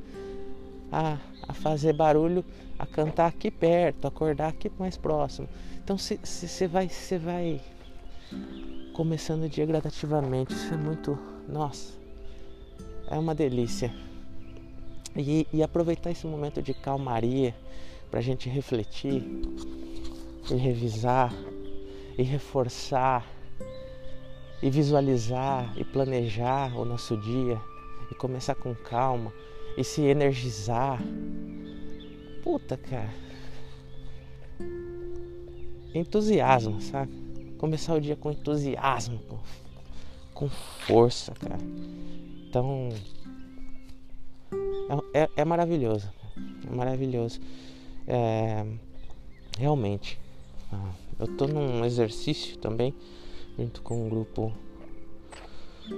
a 0.93 1.53
fazer 1.53 1.93
barulho, 1.93 2.45
a 2.77 2.85
cantar 2.85 3.27
aqui 3.27 3.50
perto, 3.50 4.07
acordar 4.07 4.50
aqui 4.50 4.71
mais 4.77 4.95
próximo. 4.95 5.47
Então 5.83 5.97
você 5.97 6.67
vai, 6.67 6.88
você 6.88 7.17
vai 7.17 7.62
começando 8.93 9.43
o 9.43 9.50
dia 9.50 9.65
gradativamente. 9.65 10.53
Isso 10.53 10.73
é 10.73 10.77
muito, 10.77 11.17
nossa, 11.50 11.93
é 13.07 13.17
uma 13.17 13.33
delícia. 13.33 13.93
E, 15.15 15.47
e 15.53 15.62
aproveitar 15.62 16.12
esse 16.12 16.25
momento 16.25 16.62
de 16.62 16.73
calmaria 16.73 17.55
para 18.09 18.19
a 18.19 18.23
gente 18.23 18.50
refletir 18.50 19.23
e 20.51 20.55
revisar 20.55 21.33
e 22.17 22.23
reforçar 22.23 23.25
e 24.62 24.69
visualizar 24.69 25.71
e 25.77 25.83
planejar 25.83 26.75
o 26.77 26.85
nosso 26.85 27.17
dia 27.17 27.59
e 28.12 28.15
começar 28.15 28.55
com 28.55 28.73
calma 28.73 29.31
e 29.77 29.84
se 29.84 30.01
energizar. 30.01 31.01
Puta, 32.44 32.77
cara. 32.77 33.10
Entusiasmo, 35.94 36.82
sabe? 36.82 37.12
Começar 37.58 37.94
o 37.94 38.01
dia 38.01 38.15
com 38.15 38.32
entusiasmo, 38.32 39.20
com, 39.20 39.39
com 40.34 40.50
força, 40.50 41.34
cara. 41.34 41.58
Então. 42.50 42.89
É, 45.13 45.22
é, 45.24 45.30
é 45.38 45.46
maravilhoso. 45.46 46.12
É 46.68 46.75
maravilhoso. 46.75 47.39
É, 48.08 48.65
realmente. 49.58 50.20
Ah, 50.72 50.92
eu 51.20 51.27
tô 51.38 51.48
num 51.48 51.86
exercício 51.86 52.58
também, 52.58 52.94
junto 53.58 53.82
com 53.82 54.06
um 54.06 54.10
grupo 54.10 54.51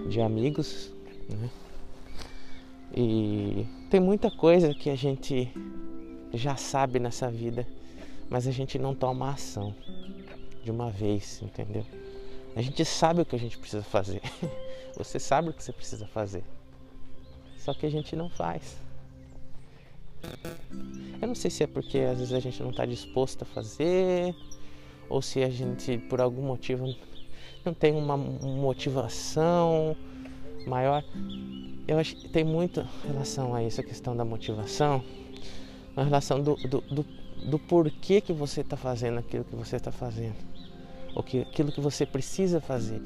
de 0.09 0.21
amigos, 0.21 0.91
né? 1.29 1.49
E 2.95 3.67
tem 3.89 3.99
muita 3.99 4.31
coisa 4.31 4.73
que 4.73 4.89
a 4.89 4.95
gente 4.95 5.51
já 6.33 6.55
sabe 6.55 6.97
nessa 6.97 7.29
vida, 7.29 7.67
mas 8.29 8.47
a 8.47 8.51
gente 8.51 8.79
não 8.79 8.95
toma 8.95 9.31
ação 9.31 9.75
de 10.63 10.71
uma 10.71 10.89
vez, 10.89 11.41
entendeu? 11.41 11.85
A 12.55 12.61
gente 12.61 12.85
sabe 12.85 13.21
o 13.21 13.25
que 13.25 13.35
a 13.35 13.39
gente 13.39 13.57
precisa 13.57 13.83
fazer. 13.83 14.21
Você 14.95 15.19
sabe 15.19 15.49
o 15.49 15.53
que 15.53 15.61
você 15.61 15.73
precisa 15.73 16.07
fazer. 16.07 16.41
Só 17.57 17.73
que 17.73 17.85
a 17.85 17.89
gente 17.89 18.15
não 18.15 18.29
faz. 18.29 18.77
Eu 21.21 21.27
não 21.27 21.35
sei 21.35 21.51
se 21.51 21.63
é 21.63 21.67
porque 21.67 21.99
às 21.99 22.19
vezes 22.19 22.33
a 22.33 22.39
gente 22.39 22.63
não 22.63 22.69
está 22.69 22.85
disposto 22.85 23.41
a 23.41 23.45
fazer, 23.45 24.33
ou 25.09 25.21
se 25.21 25.43
a 25.43 25.49
gente 25.49 25.97
por 25.97 26.21
algum 26.21 26.43
motivo 26.43 26.95
não 27.65 27.73
tem 27.73 27.93
uma 27.93 28.15
motivação 28.15 29.97
maior. 30.67 31.03
Eu 31.87 31.99
acho 31.99 32.15
que 32.15 32.29
tem 32.29 32.43
muita 32.43 32.87
relação 33.05 33.53
a 33.53 33.63
isso, 33.63 33.79
a 33.79 33.83
questão 33.83 34.15
da 34.15 34.25
motivação, 34.25 35.03
a 35.95 36.03
relação 36.03 36.41
do, 36.41 36.55
do, 36.55 36.81
do, 36.81 37.05
do 37.49 37.59
porquê 37.59 38.19
que 38.21 38.33
você 38.33 38.61
está 38.61 38.75
fazendo 38.75 39.19
aquilo 39.19 39.43
que 39.43 39.55
você 39.55 39.75
está 39.75 39.91
fazendo, 39.91 40.35
o 41.15 41.21
que, 41.21 41.41
aquilo 41.41 41.71
que 41.71 41.79
você 41.79 42.05
precisa 42.05 42.59
fazer, 42.59 43.01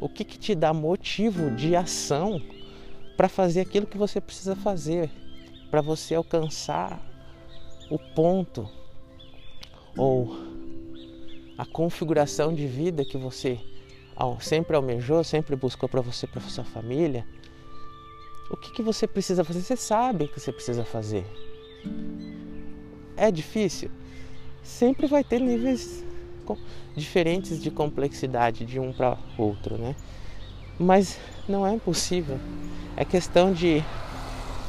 o 0.00 0.08
que, 0.08 0.24
que 0.24 0.38
te 0.38 0.54
dá 0.54 0.74
motivo 0.74 1.50
de 1.52 1.76
ação 1.76 2.40
para 3.16 3.28
fazer 3.28 3.60
aquilo 3.60 3.86
que 3.86 3.96
você 3.96 4.20
precisa 4.20 4.56
fazer, 4.56 5.10
para 5.70 5.80
você 5.80 6.14
alcançar 6.14 7.00
o 7.88 7.98
ponto 7.98 8.68
ou 9.96 10.36
a 11.56 11.64
configuração 11.64 12.54
de 12.54 12.66
vida 12.66 13.04
que 13.04 13.16
você 13.16 13.58
sempre 14.40 14.76
almejou, 14.76 15.22
sempre 15.22 15.56
buscou 15.56 15.88
para 15.88 16.00
você, 16.00 16.26
para 16.26 16.40
sua 16.40 16.64
família 16.64 17.26
o 18.50 18.56
que, 18.56 18.70
que 18.70 18.82
você 18.82 19.06
precisa 19.06 19.42
fazer? 19.42 19.60
Você 19.60 19.76
sabe 19.76 20.28
que 20.28 20.38
você 20.38 20.52
precisa 20.52 20.84
fazer. 20.84 21.26
É 23.16 23.30
difícil? 23.30 23.90
Sempre 24.62 25.06
vai 25.06 25.24
ter 25.24 25.40
níveis 25.40 26.04
diferentes 26.94 27.60
de 27.60 27.70
complexidade 27.70 28.64
de 28.64 28.78
um 28.78 28.92
para 28.92 29.18
outro, 29.36 29.76
né? 29.76 29.96
Mas 30.78 31.18
não 31.48 31.66
é 31.66 31.74
impossível. 31.74 32.38
É 32.96 33.04
questão 33.04 33.52
de 33.52 33.82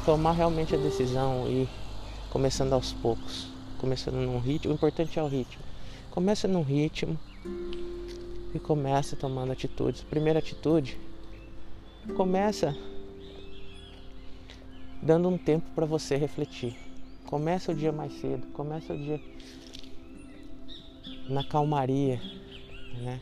tomar 0.04 0.32
realmente 0.32 0.74
a 0.74 0.78
decisão 0.78 1.46
e 1.48 1.68
começando 2.30 2.72
aos 2.72 2.92
poucos, 2.92 3.48
começando 3.78 4.16
num 4.16 4.40
ritmo. 4.40 4.72
O 4.72 4.74
importante 4.74 5.18
é 5.18 5.22
o 5.22 5.28
ritmo. 5.28 5.62
Começa 6.10 6.48
num 6.48 6.62
ritmo 6.62 7.18
e 8.54 8.58
começa 8.58 9.16
tomando 9.16 9.52
atitudes. 9.52 10.02
Primeira 10.02 10.38
atitude, 10.38 10.98
começa 12.16 12.76
dando 15.02 15.28
um 15.28 15.38
tempo 15.38 15.66
para 15.74 15.86
você 15.86 16.16
refletir. 16.16 16.76
Começa 17.26 17.72
o 17.72 17.74
dia 17.74 17.92
mais 17.92 18.12
cedo, 18.20 18.46
começa 18.52 18.92
o 18.92 18.96
dia 18.96 19.20
na 21.28 21.44
calmaria, 21.44 22.20
né? 22.94 23.20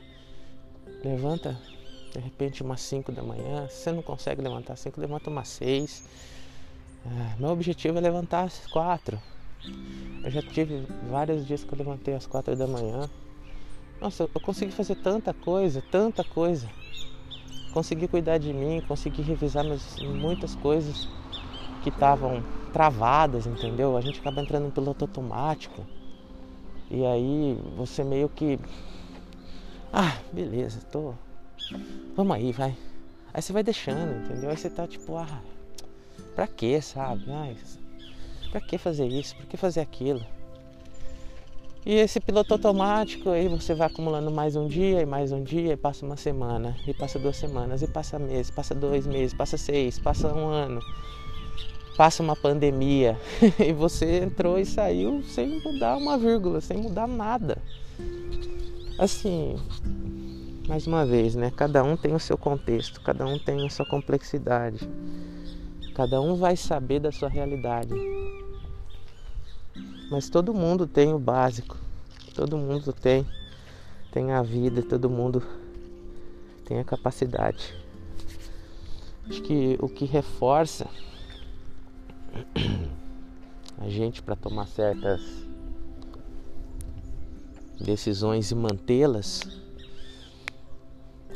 Levanta 1.05 1.59
de 2.13 2.21
repente 2.21 2.63
umas 2.63 2.81
5 2.81 3.13
da 3.13 3.23
manhã. 3.23 3.69
Se 3.69 3.83
você 3.83 3.93
não 3.93 4.03
consegue 4.03 4.41
levantar 4.41 4.77
5, 4.77 5.01
levanta 5.01 5.29
umas 5.29 5.49
6. 5.49 6.09
É, 7.05 7.41
meu 7.41 7.51
objetivo 7.51 7.99
é 7.99 8.01
levantar 8.01 8.45
às 8.45 8.67
4. 8.69 9.21
Eu 10.25 10.31
já 10.31 10.43
tive 10.43 10.87
vários 11.11 11.47
dias 11.47 11.63
que 11.63 11.73
eu 11.73 11.79
levantei 11.79 12.15
às 12.15 12.27
4 12.27 12.57
da 12.57 12.67
manhã. 12.67 13.09
Nossa, 14.01 14.25
eu 14.25 14.41
consegui 14.41 14.73
fazer 14.73 14.97
tanta 14.97 15.33
coisa, 15.33 15.83
tanta 15.91 16.23
coisa. 16.23 16.69
Consegui 17.73 18.09
cuidar 18.09 18.39
de 18.39 18.53
mim, 18.53 18.83
consegui 18.87 19.23
revisar 19.23 19.65
muitas 20.03 20.55
coisas 20.55 21.09
que 21.83 21.89
estavam 21.89 22.43
travadas, 22.73 23.47
entendeu? 23.47 23.97
A 23.97 24.01
gente 24.01 24.21
acaba 24.21 24.43
entrando 24.43 24.67
em 24.67 24.71
piloto 24.71 25.05
automático. 25.05 25.85
E 26.91 27.05
aí 27.05 27.59
você 27.77 28.05
meio 28.05 28.29
que. 28.29 28.59
Ah, 29.93 30.19
beleza, 30.33 30.81
tô. 30.93 31.15
Vamos 32.15 32.37
aí, 32.37 32.53
vai. 32.53 32.77
Aí 33.33 33.43
você 33.43 33.53
vai 33.53 33.63
deixando, 33.63 34.25
entendeu? 34.25 34.51
Aí 34.51 34.57
você 34.57 34.71
tá 34.71 34.87
tipo, 34.87 35.17
ah, 35.17 35.41
pra 36.35 36.47
que, 36.47 36.81
sabe? 36.81 37.25
Ah, 37.31 37.53
pra 38.51 38.61
que 38.61 38.79
fazer 38.79 39.07
isso? 39.07 39.35
Pra 39.37 39.47
que 39.47 39.57
fazer 39.57 39.81
aquilo? 39.81 40.25
E 41.87 41.95
esse 41.95 42.19
piloto 42.19 42.53
automático, 42.53 43.31
aí 43.31 43.47
você 43.47 43.73
vai 43.73 43.87
acumulando 43.87 44.29
mais 44.29 44.57
um 44.57 44.67
dia, 44.67 45.01
e 45.01 45.07
mais 45.07 45.31
um 45.31 45.41
dia, 45.41 45.75
e 45.75 45.77
passa 45.77 46.05
uma 46.05 46.17
semana, 46.17 46.77
e 46.85 46.93
passa 46.93 47.17
duas 47.17 47.37
semanas, 47.37 47.81
e 47.81 47.87
passa 47.87 48.19
mês, 48.19 48.51
passa 48.51 48.75
dois 48.75 49.07
meses, 49.07 49.33
passa 49.33 49.57
seis, 49.57 49.97
passa 49.97 50.35
um 50.35 50.49
ano 50.49 50.81
passa 51.97 52.23
uma 52.23 52.37
pandemia 52.37 53.19
e 53.59 53.73
você 53.73 54.19
entrou 54.19 54.59
e 54.59 54.67
saiu 54.67 55.23
sem 55.23 55.61
mudar 55.65 55.97
uma 55.97 56.19
vírgula, 56.19 56.61
sem 56.61 56.77
mudar 56.77 57.07
nada. 57.07 57.57
Assim, 58.99 59.57
mais 60.69 60.87
uma 60.87 61.07
vez, 61.07 61.35
né? 61.35 61.51
Cada 61.57 61.83
um 61.83 61.97
tem 61.97 62.15
o 62.15 62.21
seu 62.21 62.37
contexto, 62.37 63.01
cada 63.01 63.27
um 63.27 63.39
tem 63.39 63.65
a 63.65 63.71
sua 63.71 63.87
complexidade. 63.87 64.87
Cada 65.95 66.21
um 66.21 66.35
vai 66.35 66.57
saber 66.57 67.01
da 67.01 67.11
sua 67.11 67.29
realidade. 67.29 67.95
Mas 70.11 70.29
todo 70.29 70.55
mundo 70.55 70.87
tem 70.87 71.13
o 71.13 71.19
básico. 71.19 71.77
Todo 72.35 72.57
mundo 72.57 72.93
tem 72.93 73.27
tem 74.17 74.33
a 74.33 74.43
vida, 74.43 74.83
todo 74.83 75.11
mundo 75.11 75.43
tem 76.65 76.79
a 76.79 76.85
capacidade. 76.85 77.75
Acho 79.29 79.43
que 79.43 79.77
o 79.79 79.91
que 79.91 80.07
reforça 80.07 80.89
a 83.77 83.89
gente 83.91 84.23
para 84.23 84.35
tomar 84.35 84.69
certas 84.69 85.21
decisões 87.79 88.51
e 88.51 88.55
mantê-las 88.55 89.43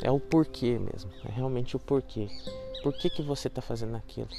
é 0.01 0.09
o 0.09 0.19
porquê 0.19 0.79
mesmo, 0.79 1.11
é 1.23 1.31
realmente 1.31 1.75
o 1.75 1.79
porquê. 1.79 2.27
Por 2.81 2.93
que, 2.93 3.11
que 3.11 3.21
você 3.21 3.47
está 3.47 3.61
fazendo 3.61 3.95
aquilo? 3.95 4.29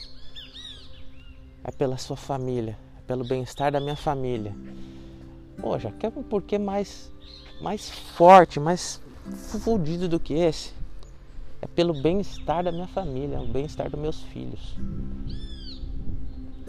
É 1.62 1.70
pela 1.70 1.96
sua 1.96 2.16
família, 2.16 2.76
pelo 3.06 3.24
bem-estar 3.24 3.72
da 3.72 3.80
minha 3.80 3.96
família. 3.96 4.54
Poxa, 5.60 5.92
quer 5.98 6.12
um 6.16 6.22
porquê 6.22 6.58
mais, 6.58 7.12
mais 7.60 7.90
forte, 7.90 8.58
mais 8.58 9.00
fudido 9.62 10.08
do 10.08 10.18
que 10.18 10.34
esse? 10.34 10.72
É 11.60 11.66
pelo 11.66 11.94
bem-estar 11.94 12.64
da 12.64 12.72
minha 12.72 12.88
família, 12.88 13.36
é 13.36 13.40
o 13.40 13.46
bem-estar 13.46 13.88
dos 13.88 14.00
meus 14.00 14.20
filhos. 14.22 14.76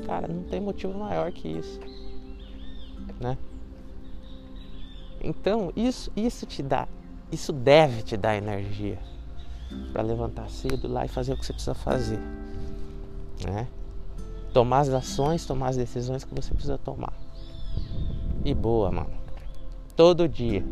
Cara, 0.06 0.28
não 0.28 0.44
tem 0.44 0.60
motivo 0.60 0.98
maior 0.98 1.32
que 1.32 1.48
isso, 1.48 1.80
né? 3.20 3.38
Então, 5.22 5.72
isso, 5.76 6.12
isso 6.16 6.46
te 6.46 6.62
dá, 6.62 6.88
isso 7.32 7.54
deve 7.54 8.04
te 8.04 8.18
dar 8.18 8.36
energia 8.36 9.00
para 9.92 10.02
levantar 10.02 10.50
cedo 10.50 10.88
lá 10.88 11.06
e 11.06 11.08
fazer 11.08 11.34
o 11.34 11.38
que 11.38 11.46
você 11.46 11.54
precisa 11.54 11.74
fazer, 11.74 12.20
né? 13.44 13.68
Tomar 14.54 14.82
as 14.82 14.90
ações, 14.90 15.46
tomar 15.46 15.70
as 15.70 15.78
decisões 15.78 16.24
que 16.24 16.34
você 16.34 16.54
precisa 16.54 16.78
tomar. 16.78 17.14
E 18.46 18.54
boa, 18.54 18.92
mano. 18.92 19.12
Todo 19.96 20.30
dia. 20.30 20.64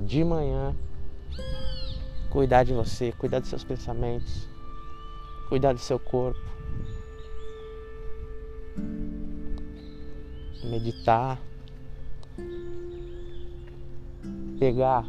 De 0.00 0.22
manhã, 0.22 0.76
cuidar 2.30 2.64
de 2.64 2.74
você, 2.74 3.12
cuidar 3.12 3.40
dos 3.40 3.48
seus 3.48 3.64
pensamentos, 3.64 4.46
cuidar 5.48 5.72
do 5.72 5.78
seu 5.78 5.98
corpo. 5.98 6.40
Meditar. 10.64 11.40
Pegar 14.58 15.04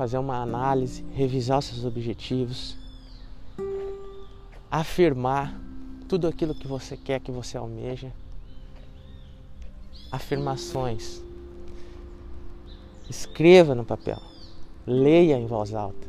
fazer 0.00 0.16
uma 0.16 0.40
análise, 0.40 1.04
revisar 1.12 1.60
seus 1.60 1.84
objetivos, 1.84 2.74
afirmar 4.70 5.60
tudo 6.08 6.26
aquilo 6.26 6.54
que 6.54 6.66
você 6.66 6.96
quer, 6.96 7.20
que 7.20 7.30
você 7.30 7.58
almeja. 7.58 8.10
Afirmações. 10.10 11.22
Escreva 13.10 13.74
no 13.74 13.84
papel. 13.84 14.16
Leia 14.86 15.36
em 15.36 15.44
voz 15.46 15.74
alta. 15.74 16.08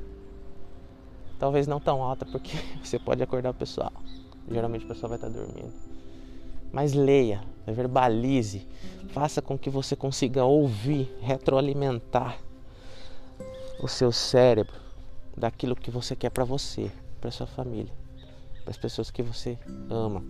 Talvez 1.37 1.67
não 1.67 1.81
tão 1.81 2.01
alta 2.01 2.25
porque 2.25 2.55
você 2.81 2.97
pode 2.97 3.21
acordar 3.21 3.49
o 3.49 3.53
pessoal. 3.53 3.91
Geralmente 4.49 4.85
o 4.85 4.87
pessoal 4.87 5.09
vai 5.09 5.17
estar 5.17 5.27
dormindo. 5.27 5.73
Mas 6.71 6.93
leia, 6.93 7.43
verbalize, 7.67 8.65
faça 9.09 9.41
com 9.41 9.57
que 9.57 9.69
você 9.69 9.97
consiga 9.97 10.45
ouvir, 10.45 11.13
retroalimentar 11.19 12.37
o 13.81 13.87
seu 13.87 14.11
cérebro 14.11 14.79
daquilo 15.35 15.75
que 15.75 15.89
você 15.89 16.15
quer 16.15 16.29
para 16.29 16.45
você, 16.45 16.91
para 17.19 17.31
sua 17.31 17.47
família, 17.47 17.91
para 18.63 18.71
as 18.71 18.77
pessoas 18.77 19.09
que 19.09 19.23
você 19.23 19.57
ama. 19.89 20.23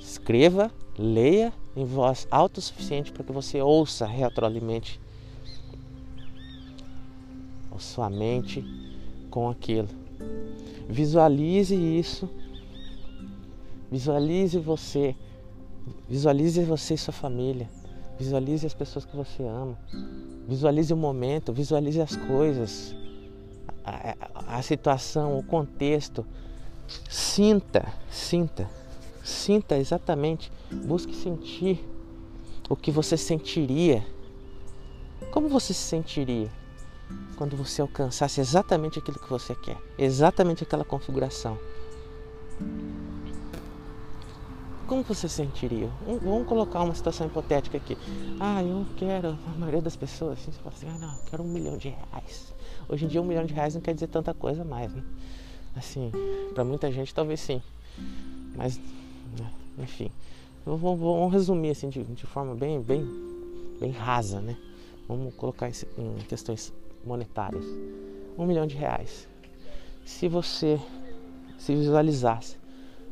Escreva, 0.00 0.70
leia 0.98 1.52
em 1.76 1.84
voz 1.84 2.26
alta 2.30 2.58
o 2.58 2.62
suficiente 2.62 3.12
para 3.12 3.24
que 3.24 3.32
você 3.32 3.60
ouça, 3.60 4.04
retroalimente 4.04 5.00
a 7.70 7.78
sua 7.78 8.10
mente 8.10 8.64
com 9.30 9.48
aquilo. 9.48 9.88
Visualize 10.88 11.74
isso. 11.74 12.28
Visualize 13.90 14.58
você. 14.58 15.16
Visualize 16.08 16.62
você 16.64 16.94
e 16.94 16.98
sua 16.98 17.14
família. 17.14 17.68
Visualize 18.18 18.66
as 18.66 18.74
pessoas 18.74 19.04
que 19.04 19.16
você 19.16 19.42
ama. 19.44 19.78
Visualize 20.46 20.92
o 20.92 20.96
momento, 20.96 21.52
visualize 21.52 22.00
as 22.00 22.16
coisas, 22.16 22.94
a, 23.84 24.58
a, 24.58 24.62
situação, 24.62 25.38
o 25.38 25.42
contexto. 25.42 26.26
Sinta, 27.08 27.92
sinta, 28.10 28.68
sinta 29.22 29.76
exatamente. 29.76 30.50
Busque 30.70 31.14
sentir 31.14 31.84
o 32.68 32.76
que 32.76 32.90
você 32.90 33.16
sentiria. 33.16 34.04
Como 35.30 35.48
você 35.48 35.72
se 35.72 35.80
sentiria 35.80 36.50
quando 37.36 37.56
você 37.56 37.80
alcançasse 37.80 38.40
exatamente 38.40 38.98
aquilo 38.98 39.18
que 39.18 39.30
você 39.30 39.54
quer, 39.54 39.78
exatamente 39.98 40.62
aquela 40.62 40.84
configuração? 40.84 41.58
Como 44.92 45.02
você 45.02 45.26
sentiria? 45.26 45.88
Vamos 46.22 46.46
colocar 46.46 46.82
uma 46.82 46.94
situação 46.94 47.26
hipotética 47.26 47.78
aqui. 47.78 47.96
Ah, 48.38 48.62
eu 48.62 48.84
quero, 48.98 49.38
a 49.46 49.58
maioria 49.58 49.80
das 49.80 49.96
pessoas 49.96 50.38
assim, 50.38 50.52
você 50.52 50.58
fala 50.58 50.74
assim, 50.76 50.86
ah 50.86 50.98
não, 50.98 51.14
eu 51.14 51.24
quero 51.30 51.42
um 51.42 51.48
milhão 51.48 51.78
de 51.78 51.88
reais. 51.88 52.52
Hoje 52.86 53.06
em 53.06 53.08
dia 53.08 53.22
um 53.22 53.24
milhão 53.24 53.46
de 53.46 53.54
reais 53.54 53.74
não 53.74 53.80
quer 53.80 53.94
dizer 53.94 54.08
tanta 54.08 54.34
coisa 54.34 54.66
mais, 54.66 54.92
né? 54.92 55.02
Assim, 55.74 56.12
para 56.52 56.62
muita 56.62 56.92
gente 56.92 57.14
talvez 57.14 57.40
sim. 57.40 57.62
Mas, 58.54 58.76
né, 59.38 59.50
enfim. 59.78 60.12
Vamos 60.66 61.32
resumir 61.32 61.70
assim 61.70 61.88
de, 61.88 62.04
de, 62.04 62.26
forma 62.26 62.54
bem, 62.54 62.78
bem, 62.82 63.02
bem 63.80 63.92
rasa, 63.92 64.42
né? 64.42 64.58
Vamos 65.08 65.34
colocar 65.36 65.70
em, 65.70 65.72
em 65.96 66.16
questões 66.28 66.70
monetárias. 67.02 67.64
Um 68.36 68.44
milhão 68.44 68.66
de 68.66 68.76
reais. 68.76 69.26
Se 70.04 70.28
você 70.28 70.78
se 71.56 71.74
visualizasse 71.74 72.60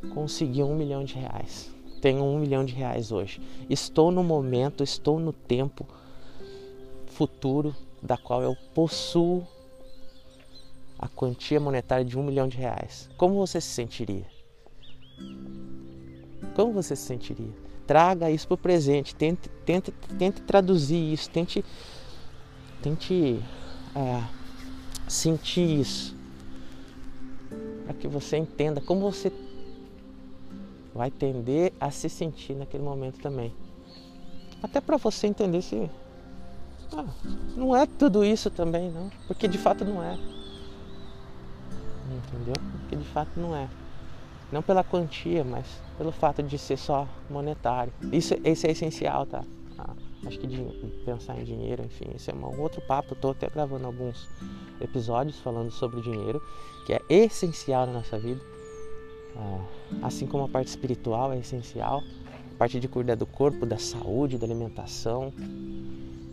conseguir 0.09 0.63
um 0.63 0.75
milhão 0.75 1.05
de 1.05 1.15
reais. 1.15 1.71
Tenho 2.01 2.25
um 2.25 2.39
milhão 2.39 2.65
de 2.65 2.75
reais 2.75 3.13
hoje. 3.13 3.41
Estou 3.69 4.11
no 4.11 4.25
momento, 4.25 4.83
estou 4.83 5.21
no 5.21 5.33
tempo 5.33 5.87
futuro 7.07 7.75
da 8.03 8.17
qual 8.17 8.43
eu 8.43 8.57
possuo 8.75 9.47
a 10.99 11.09
quantia 11.09 11.61
monetária 11.61 12.05
de 12.05 12.19
um 12.19 12.23
milhão 12.23 12.49
de 12.49 12.57
reais. 12.57 13.09
Como 13.17 13.35
você 13.35 13.61
se 13.61 13.69
sentiria? 13.69 14.27
Como 16.55 16.73
você 16.73 16.97
se 16.97 17.03
sentiria? 17.03 17.53
Traga 17.87 18.31
isso 18.31 18.47
para 18.47 18.55
o 18.55 18.59
presente, 18.59 19.15
tente, 19.15 19.49
tente, 19.65 19.91
tente 20.19 20.41
traduzir 20.43 21.13
isso, 21.13 21.29
tente, 21.29 21.65
tente 22.83 23.43
é, 23.95 24.23
sentir 25.09 25.81
isso, 25.81 26.17
para 27.85 27.95
que 27.95 28.07
você 28.07 28.37
entenda 28.37 28.81
como 28.81 29.01
você 29.11 29.33
vai 31.01 31.11
tender 31.11 31.73
a 31.81 31.91
se 31.91 32.11
sentir 32.11 32.55
naquele 32.55 32.83
momento 32.83 33.19
também. 33.21 33.55
Até 34.63 34.83
para 34.83 34.99
você 34.99 35.29
entender 35.29 35.63
se 35.63 35.89
ah, 36.95 37.07
não 37.57 37.75
é 37.75 37.87
tudo 37.87 38.23
isso 38.23 38.51
também, 38.51 38.91
não, 38.91 39.11
porque 39.27 39.49
de 39.49 39.57
fato 39.57 39.83
não 39.83 40.03
é. 40.03 40.19
Entendeu? 42.05 42.53
Porque 42.73 42.97
de 42.97 43.05
fato 43.05 43.31
não 43.41 43.57
é. 43.57 43.67
Não 44.53 44.61
pela 44.61 44.85
quantia, 44.85 45.43
mas 45.43 45.65
pelo 45.97 46.13
fato 46.13 46.43
de 46.43 46.59
ser 46.59 46.77
só 46.77 47.09
monetário. 47.31 47.95
Isso, 48.13 48.35
isso 48.45 48.67
é 48.67 48.73
essencial, 48.73 49.25
tá? 49.25 49.43
Ah, 49.79 49.95
acho 50.27 50.39
que 50.39 50.47
de 50.47 50.63
pensar 51.07 51.41
em 51.41 51.45
dinheiro, 51.45 51.83
enfim, 51.83 52.11
esse 52.15 52.31
é 52.31 52.35
um 52.35 52.61
outro 52.61 52.83
papo. 52.83 53.15
Estou 53.15 53.31
até 53.31 53.49
gravando 53.49 53.87
alguns 53.87 54.29
episódios 54.79 55.41
falando 55.41 55.71
sobre 55.71 56.03
dinheiro, 56.03 56.43
que 56.85 56.93
é 56.93 57.01
essencial 57.09 57.87
na 57.87 57.95
nossa 57.95 58.19
vida. 58.19 58.50
É, 59.37 60.07
assim 60.07 60.27
como 60.27 60.45
a 60.45 60.49
parte 60.49 60.69
espiritual 60.69 61.33
é 61.33 61.39
essencial, 61.39 62.03
a 62.55 62.59
parte 62.59 62.79
de 62.81 62.89
cuidar 62.89 63.15
do 63.15 63.27
corpo, 63.27 63.65
da 63.65 63.79
saúde, 63.79 64.39
da 64.39 64.47
alimentação, 64.47 65.33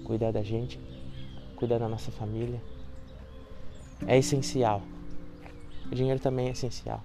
cuidar 0.03 0.31
da 0.31 0.43
gente, 0.43 0.79
cuidar 1.55 1.79
da 1.79 1.87
nossa 1.87 2.11
família, 2.11 2.61
é 4.05 4.17
essencial. 4.17 4.81
O 5.91 5.95
dinheiro 5.95 6.19
também 6.19 6.47
é 6.47 6.51
essencial. 6.51 7.01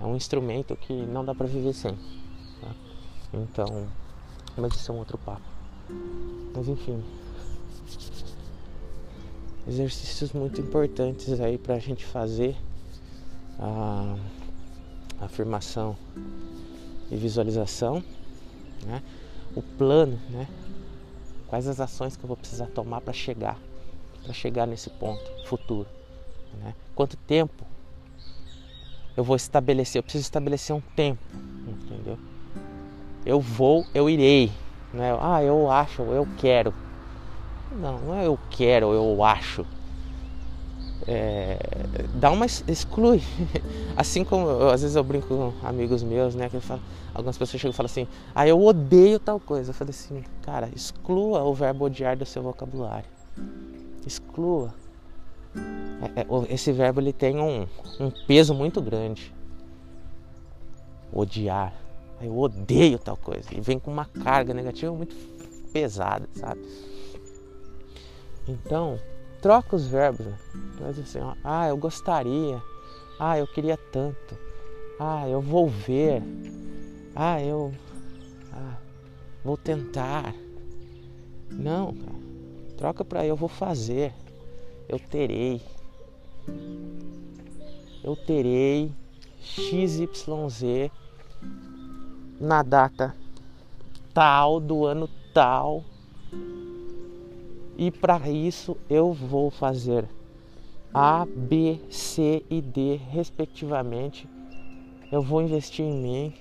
É 0.00 0.04
um 0.04 0.16
instrumento 0.16 0.76
que 0.76 0.92
não 0.92 1.24
dá 1.24 1.34
para 1.34 1.46
viver 1.46 1.74
sem. 1.74 1.94
Tá? 2.60 2.74
Então, 3.34 3.86
mas 4.56 4.74
isso 4.74 4.90
é 4.90 4.94
um 4.94 4.98
outro 4.98 5.18
papo. 5.18 5.42
Mas 6.54 6.68
enfim, 6.68 7.02
exercícios 9.68 10.32
muito 10.32 10.60
importantes 10.60 11.40
aí 11.40 11.58
para 11.58 11.74
a 11.74 11.78
gente 11.78 12.04
fazer. 12.04 12.56
Ah, 13.58 14.16
afirmação 15.20 15.96
e 17.10 17.16
visualização, 17.16 18.02
né? 18.86 19.02
o 19.54 19.62
plano, 19.62 20.18
né? 20.30 20.48
quais 21.46 21.66
as 21.66 21.80
ações 21.80 22.16
que 22.16 22.24
eu 22.24 22.28
vou 22.28 22.36
precisar 22.36 22.66
tomar 22.66 23.00
para 23.00 23.12
chegar, 23.12 23.58
para 24.22 24.32
chegar 24.32 24.66
nesse 24.66 24.88
ponto 24.90 25.22
futuro, 25.46 25.88
né? 26.62 26.74
quanto 26.94 27.16
tempo 27.16 27.66
eu 29.16 29.24
vou 29.24 29.36
estabelecer, 29.36 29.98
eu 29.98 30.02
preciso 30.02 30.22
estabelecer 30.22 30.74
um 30.74 30.80
tempo, 30.80 31.20
entendeu? 31.66 32.18
Eu 33.26 33.40
vou, 33.40 33.84
eu 33.92 34.08
irei, 34.08 34.50
não 34.94 35.04
é? 35.04 35.18
Ah, 35.20 35.42
eu 35.42 35.70
acho, 35.70 36.02
eu 36.02 36.26
quero. 36.38 36.72
Não, 37.72 38.00
não 38.00 38.14
é 38.14 38.26
eu 38.26 38.38
quero, 38.50 38.92
eu 38.92 39.22
acho 39.22 39.66
é, 41.06 41.58
dá 42.14 42.30
uma 42.30 42.46
exclui. 42.46 43.22
Assim 43.96 44.24
como 44.24 44.48
às 44.68 44.82
vezes 44.82 44.96
eu 44.96 45.04
brinco 45.04 45.28
com 45.28 45.52
amigos 45.66 46.02
meus, 46.02 46.34
né? 46.34 46.48
Que 46.48 46.60
falo, 46.60 46.80
algumas 47.14 47.36
pessoas 47.36 47.60
chegam 47.60 47.72
e 47.72 47.76
falam 47.76 47.90
assim, 47.90 48.06
ah, 48.34 48.46
eu 48.46 48.62
odeio 48.62 49.18
tal 49.18 49.40
coisa. 49.40 49.70
Eu 49.70 49.74
falei 49.74 49.90
assim, 49.90 50.22
cara, 50.42 50.68
exclua 50.74 51.42
o 51.42 51.54
verbo 51.54 51.84
odiar 51.84 52.16
do 52.16 52.26
seu 52.26 52.42
vocabulário. 52.42 53.08
Exclua. 54.06 54.74
É, 56.16 56.20
é, 56.20 56.54
esse 56.54 56.72
verbo 56.72 57.00
ele 57.00 57.12
tem 57.12 57.38
um, 57.38 57.66
um 57.98 58.10
peso 58.26 58.54
muito 58.54 58.80
grande. 58.80 59.34
Odiar. 61.12 61.74
Eu 62.20 62.38
odeio 62.38 62.98
tal 62.98 63.16
coisa. 63.16 63.48
E 63.52 63.60
vem 63.60 63.78
com 63.78 63.90
uma 63.90 64.04
carga 64.04 64.52
negativa 64.54 64.92
muito 64.92 65.16
pesada, 65.72 66.28
sabe? 66.34 66.60
Então, 68.46 68.98
troca 69.40 69.76
os 69.76 69.86
verbos. 69.86 70.26
Né? 70.26 70.38
Mas 70.80 70.98
assim, 70.98 71.20
ó, 71.20 71.34
ah, 71.42 71.68
eu 71.68 71.76
gostaria. 71.76 72.62
Ah, 73.18 73.38
eu 73.38 73.46
queria 73.46 73.76
tanto. 73.76 74.38
Ah, 74.98 75.28
eu 75.28 75.40
vou 75.40 75.68
ver. 75.68 76.22
Ah, 77.14 77.42
eu 77.42 77.72
ah, 78.52 78.76
vou 79.44 79.56
tentar. 79.56 80.34
Não, 81.50 81.94
cara. 81.94 82.20
Troca 82.76 83.04
para 83.04 83.26
eu 83.26 83.36
vou 83.36 83.48
fazer. 83.48 84.12
Eu 84.88 84.98
terei. 84.98 85.60
eu 88.02 88.16
terei 88.16 88.92
XYZ 89.40 90.90
na 92.40 92.62
data 92.62 93.14
tal 94.14 94.58
do 94.58 94.86
ano 94.86 95.08
tal. 95.32 95.84
E 97.76 97.90
para 97.90 98.28
isso 98.28 98.76
eu 98.88 99.12
vou 99.12 99.50
fazer 99.50 100.04
A, 100.92 101.26
B, 101.26 101.80
C 101.90 102.44
e 102.50 102.60
D 102.60 102.96
respectivamente. 103.10 104.28
Eu 105.10 105.22
vou 105.22 105.42
investir 105.42 105.84
em 105.84 105.94
mim 105.94 106.34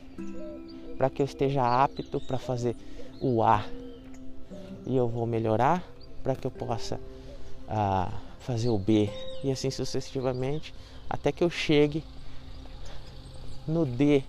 para 0.98 1.10
que 1.10 1.22
eu 1.22 1.26
esteja 1.26 1.64
apto 1.64 2.20
para 2.20 2.38
fazer 2.38 2.76
o 3.22 3.42
A. 3.42 3.66
E 4.86 4.96
eu 4.96 5.08
vou 5.08 5.26
melhorar 5.26 5.84
para 6.22 6.36
que 6.36 6.46
eu 6.46 6.52
possa 6.52 7.00
ah, 7.68 8.12
fazer 8.40 8.70
o 8.70 8.78
B. 8.78 9.10
E 9.44 9.52
assim 9.52 9.72
sucessivamente 9.72 10.74
até 11.10 11.32
que 11.32 11.44
eu 11.44 11.50
chegue 11.50 12.04
no 13.68 13.86
D 13.86 14.24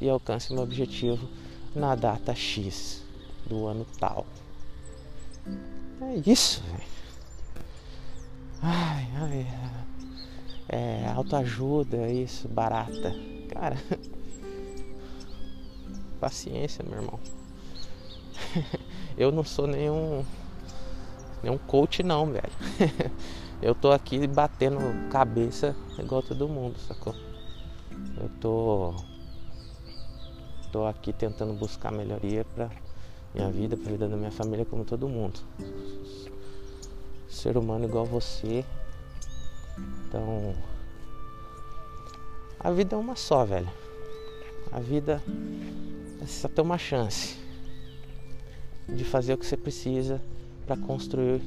e 0.00 0.08
alcance 0.08 0.52
meu 0.52 0.62
objetivo 0.62 1.28
na 1.74 1.94
data 1.94 2.34
X 2.34 3.02
do 3.46 3.66
ano 3.66 3.86
tal. 3.98 4.26
É 6.02 6.30
isso, 6.30 6.62
velho. 6.62 6.90
Ai, 8.62 9.08
ai, 9.16 9.46
é 10.68 11.12
autoajuda, 11.14 11.96
é 11.96 12.12
isso, 12.12 12.48
barata. 12.48 13.12
Cara, 13.48 13.76
paciência, 16.18 16.84
meu 16.84 17.00
irmão. 17.00 17.20
Eu 19.16 19.30
não 19.30 19.44
sou 19.44 19.66
nenhum 19.66 20.24
nenhum 21.42 21.58
coach 21.58 22.02
não, 22.02 22.26
velho. 22.26 22.52
Eu 23.60 23.74
tô 23.74 23.92
aqui 23.92 24.26
batendo 24.26 24.78
cabeça 25.10 25.76
igual 25.98 26.22
todo 26.22 26.48
mundo, 26.48 26.78
sacou? 26.78 27.14
Eu 28.16 28.30
tô 28.40 28.94
tô 30.72 30.86
aqui 30.86 31.12
tentando 31.12 31.52
buscar 31.52 31.90
melhoria 31.90 32.44
para 32.54 32.70
minha 33.34 33.50
vida, 33.50 33.76
para 33.76 33.90
vida 33.90 34.08
da 34.08 34.16
minha 34.16 34.30
família 34.30 34.64
como 34.64 34.84
todo 34.84 35.08
mundo. 35.08 35.40
Ser 37.28 37.56
humano 37.56 37.84
igual 37.84 38.04
você. 38.04 38.64
Então, 40.06 40.54
a 42.58 42.70
vida 42.70 42.96
é 42.96 42.98
uma 42.98 43.16
só, 43.16 43.44
velho. 43.44 43.70
A 44.72 44.80
vida 44.80 45.22
é 46.22 46.26
só 46.26 46.48
tem 46.48 46.64
uma 46.64 46.78
chance 46.78 47.38
de 48.88 49.04
fazer 49.04 49.34
o 49.34 49.38
que 49.38 49.46
você 49.46 49.56
precisa 49.56 50.20
para 50.66 50.76
construir 50.76 51.40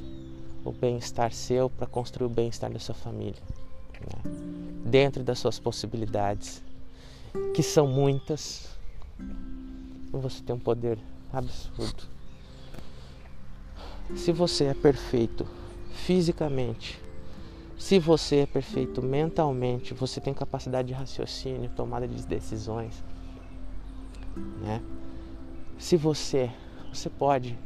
o 0.64 0.72
bem-estar 0.72 1.32
seu, 1.32 1.68
para 1.68 1.86
construir 1.86 2.26
o 2.26 2.30
bem-estar 2.30 2.72
da 2.72 2.78
sua 2.78 2.94
família. 2.94 3.40
Né? 4.00 4.32
Dentro 4.84 5.22
das 5.22 5.38
suas 5.38 5.58
possibilidades, 5.58 6.62
que 7.54 7.62
são 7.62 7.86
muitas, 7.86 8.68
você 10.10 10.42
tem 10.42 10.54
um 10.54 10.58
poder 10.58 10.98
absurdo. 11.34 12.04
Se 14.14 14.32
você 14.32 14.64
é 14.64 14.74
perfeito 14.74 15.46
fisicamente, 15.92 17.00
se 17.78 17.98
você 17.98 18.36
é 18.36 18.46
perfeito 18.46 19.02
mentalmente, 19.02 19.94
você 19.94 20.20
tem 20.20 20.32
capacidade 20.32 20.88
de 20.88 20.94
raciocínio, 20.94 21.70
tomada 21.70 22.06
de 22.06 22.26
decisões, 22.26 23.02
né? 24.60 24.82
Se 25.78 25.96
você, 25.96 26.50
você 26.92 27.10
pode 27.10 27.58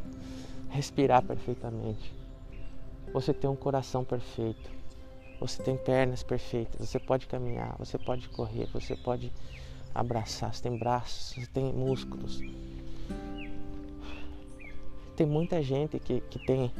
respirar 0.71 1.23
perfeitamente, 1.23 2.13
você 3.13 3.33
tem 3.33 3.49
um 3.49 3.57
coração 3.57 4.05
perfeito. 4.05 4.79
Você 5.41 5.63
tem 5.63 5.77
pernas 5.77 6.23
perfeitas. 6.23 6.89
Você 6.89 6.99
pode 6.99 7.27
caminhar, 7.27 7.77
você 7.79 7.97
pode 7.97 8.29
correr, 8.29 8.67
você 8.73 8.97
pode 8.97 9.33
abraçar. 9.95 10.53
Você 10.53 10.63
tem 10.63 10.77
braços, 10.77 11.35
você 11.35 11.47
tem 11.47 11.73
músculos. 11.73 12.41
Tem 15.19 15.27
muita 15.27 15.61
gente 15.61 15.99
que, 15.99 16.21
que 16.31 16.39
tem 16.39 16.73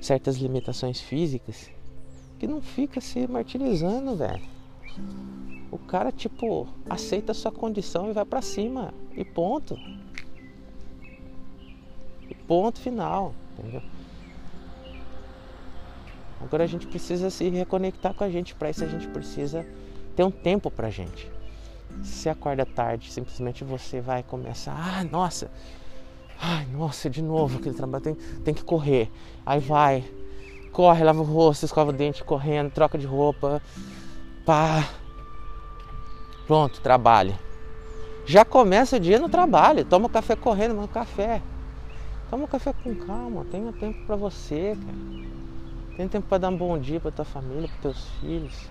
certas 0.00 0.38
limitações 0.38 1.00
físicas 1.00 1.70
que 2.36 2.44
não 2.44 2.60
fica 2.60 3.00
se 3.00 3.28
martirizando, 3.28 4.16
velho. 4.16 4.42
O 5.70 5.78
cara, 5.78 6.10
tipo, 6.10 6.66
aceita 6.90 7.30
a 7.30 7.34
sua 7.34 7.52
condição 7.52 8.10
e 8.10 8.12
vai 8.12 8.24
para 8.24 8.42
cima. 8.42 8.92
E 9.16 9.24
ponto. 9.24 9.78
E 12.28 12.34
ponto 12.34 12.80
final, 12.80 13.32
entendeu? 13.56 13.82
Agora 16.40 16.64
a 16.64 16.66
gente 16.66 16.88
precisa 16.88 17.30
se 17.30 17.48
reconectar 17.50 18.14
com 18.14 18.24
a 18.24 18.28
gente. 18.28 18.52
Para 18.56 18.68
isso 18.68 18.82
a 18.82 18.88
gente 18.88 19.06
precisa 19.06 19.64
ter 20.16 20.24
um 20.24 20.30
tempo 20.32 20.72
pra 20.72 20.90
gente. 20.90 21.30
Se 22.02 22.28
acorda 22.28 22.66
tarde, 22.66 23.12
simplesmente 23.12 23.62
você 23.62 24.00
vai 24.00 24.24
começar, 24.24 24.74
ah, 24.76 25.04
nossa, 25.04 25.48
ai, 26.40 26.66
nossa, 26.66 27.08
de 27.08 27.22
novo 27.22 27.58
aquele 27.58 27.74
trabalho, 27.74 28.02
tem, 28.02 28.14
tem 28.44 28.54
que 28.54 28.64
correr. 28.64 29.10
Aí 29.44 29.60
vai, 29.60 30.04
corre, 30.72 31.04
lava 31.04 31.20
o 31.20 31.24
rosto, 31.24 31.64
escova 31.64 31.90
o 31.90 31.92
dente 31.92 32.24
correndo, 32.24 32.70
troca 32.70 32.98
de 32.98 33.06
roupa, 33.06 33.62
pá. 34.44 34.88
Pronto, 36.46 36.80
trabalho. 36.80 37.34
Já 38.24 38.44
começa 38.44 38.96
o 38.96 39.00
dia 39.00 39.18
no 39.18 39.28
trabalho, 39.28 39.84
toma 39.84 40.08
café 40.08 40.34
correndo, 40.36 40.74
manda 40.74 40.88
café. 40.88 41.40
Toma 42.30 42.48
café 42.48 42.72
com 42.72 42.94
calma, 42.94 43.44
tenha 43.50 43.72
tempo 43.72 43.98
para 44.06 44.16
você, 44.16 44.76
cara. 44.76 44.98
Tem 45.96 46.08
tempo 46.08 46.26
para 46.28 46.38
dar 46.38 46.50
um 46.50 46.56
bom 46.56 46.76
dia 46.76 47.00
para 47.00 47.10
tua 47.10 47.24
família, 47.24 47.68
para 47.68 47.78
teus 47.78 48.04
filhos. 48.20 48.68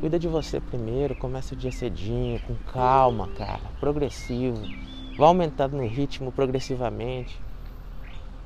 Cuida 0.00 0.18
de 0.18 0.26
você 0.26 0.60
primeiro, 0.60 1.14
começa 1.14 1.54
o 1.54 1.56
dia 1.56 1.70
cedinho, 1.70 2.40
com 2.40 2.54
calma, 2.72 3.28
cara, 3.28 3.60
progressivo. 3.78 4.60
Vai 5.16 5.28
aumentando 5.28 5.76
no 5.76 5.86
ritmo 5.86 6.32
progressivamente. 6.32 7.40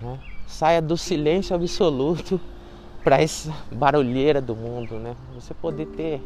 Né? 0.01 0.19
Saia 0.47 0.81
do 0.81 0.97
silêncio 0.97 1.55
absoluto 1.55 2.41
para 3.03 3.21
essa 3.21 3.53
barulheira 3.73 4.41
do 4.41 4.55
mundo, 4.55 4.99
né? 4.99 5.17
Você 5.35 5.55
poder 5.55 5.87
ter, 5.87 6.23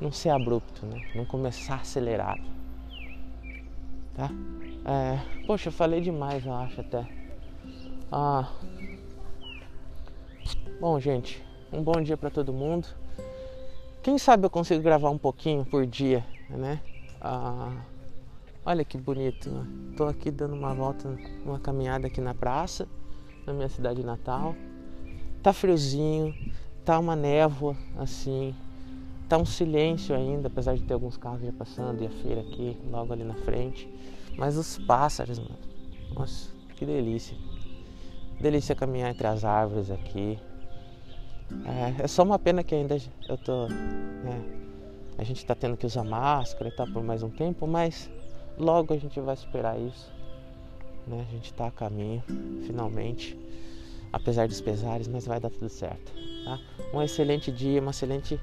não 0.00 0.12
ser 0.12 0.30
abrupto, 0.30 0.86
né? 0.86 1.00
Não 1.14 1.24
começar 1.24 1.76
acelerado, 1.76 2.42
tá? 4.14 4.30
É, 4.84 5.18
poxa, 5.46 5.68
eu 5.68 5.72
falei 5.72 6.00
demais, 6.00 6.44
eu 6.44 6.52
acho 6.52 6.80
até. 6.80 7.06
Ah, 8.12 8.48
Bom, 10.80 11.00
gente, 11.00 11.42
um 11.72 11.82
bom 11.82 12.02
dia 12.02 12.16
para 12.16 12.28
todo 12.28 12.52
mundo. 12.52 12.86
Quem 14.02 14.18
sabe 14.18 14.44
eu 14.44 14.50
consigo 14.50 14.82
gravar 14.82 15.08
um 15.08 15.16
pouquinho 15.16 15.64
por 15.64 15.86
dia, 15.86 16.22
né? 16.50 16.80
Ah, 17.20 17.72
olha 18.64 18.84
que 18.84 18.98
bonito. 18.98 19.50
Né? 19.50 19.66
Tô 19.96 20.04
aqui 20.04 20.30
dando 20.30 20.54
uma 20.54 20.74
volta, 20.74 21.08
uma 21.44 21.58
caminhada 21.58 22.06
aqui 22.06 22.20
na 22.20 22.34
praça, 22.34 22.88
na 23.46 23.52
minha 23.52 23.68
cidade 23.68 24.04
natal. 24.04 24.54
Tá 25.42 25.52
friozinho, 25.52 26.34
tá 26.84 26.98
uma 26.98 27.14
névoa 27.14 27.76
assim, 27.98 28.54
tá 29.28 29.36
um 29.36 29.44
silêncio 29.44 30.14
ainda, 30.14 30.48
apesar 30.48 30.74
de 30.74 30.82
ter 30.82 30.94
alguns 30.94 31.16
carros 31.16 31.42
já 31.42 31.52
passando 31.52 32.02
e 32.02 32.06
a 32.06 32.10
feira 32.10 32.40
aqui 32.40 32.76
logo 32.90 33.12
ali 33.12 33.24
na 33.24 33.34
frente. 33.34 33.88
Mas 34.36 34.56
os 34.56 34.78
pássaros, 34.78 35.38
mano. 35.38 35.58
Nossa, 36.14 36.50
que 36.76 36.86
delícia. 36.86 37.36
Delícia 38.40 38.74
caminhar 38.74 39.10
entre 39.10 39.26
as 39.26 39.44
árvores 39.44 39.90
aqui, 39.90 40.38
é, 41.64 42.04
é 42.04 42.06
só 42.06 42.22
uma 42.22 42.38
pena 42.38 42.62
que 42.62 42.74
ainda 42.74 42.96
eu 43.28 43.36
tô. 43.38 43.68
Né, 43.68 44.42
a 45.16 45.24
gente 45.24 45.38
está 45.38 45.54
tendo 45.54 45.76
que 45.76 45.86
usar 45.86 46.02
máscara 46.02 46.68
e 46.68 46.72
tal 46.72 46.86
por 46.88 47.02
mais 47.02 47.22
um 47.22 47.30
tempo, 47.30 47.66
mas 47.66 48.10
logo 48.58 48.94
a 48.94 48.96
gente 48.96 49.20
vai 49.20 49.36
superar 49.36 49.78
isso. 49.80 50.12
Né? 51.06 51.24
A 51.28 51.32
gente 51.32 51.46
está 51.46 51.66
a 51.66 51.70
caminho, 51.70 52.22
finalmente. 52.66 53.38
Apesar 54.12 54.46
dos 54.46 54.60
pesares, 54.60 55.08
mas 55.08 55.26
vai 55.26 55.40
dar 55.40 55.50
tudo 55.50 55.68
certo. 55.68 56.12
Tá? 56.44 56.58
Um 56.92 57.02
excelente 57.02 57.50
dia, 57.50 57.80
uma 57.80 57.90
excelente 57.90 58.40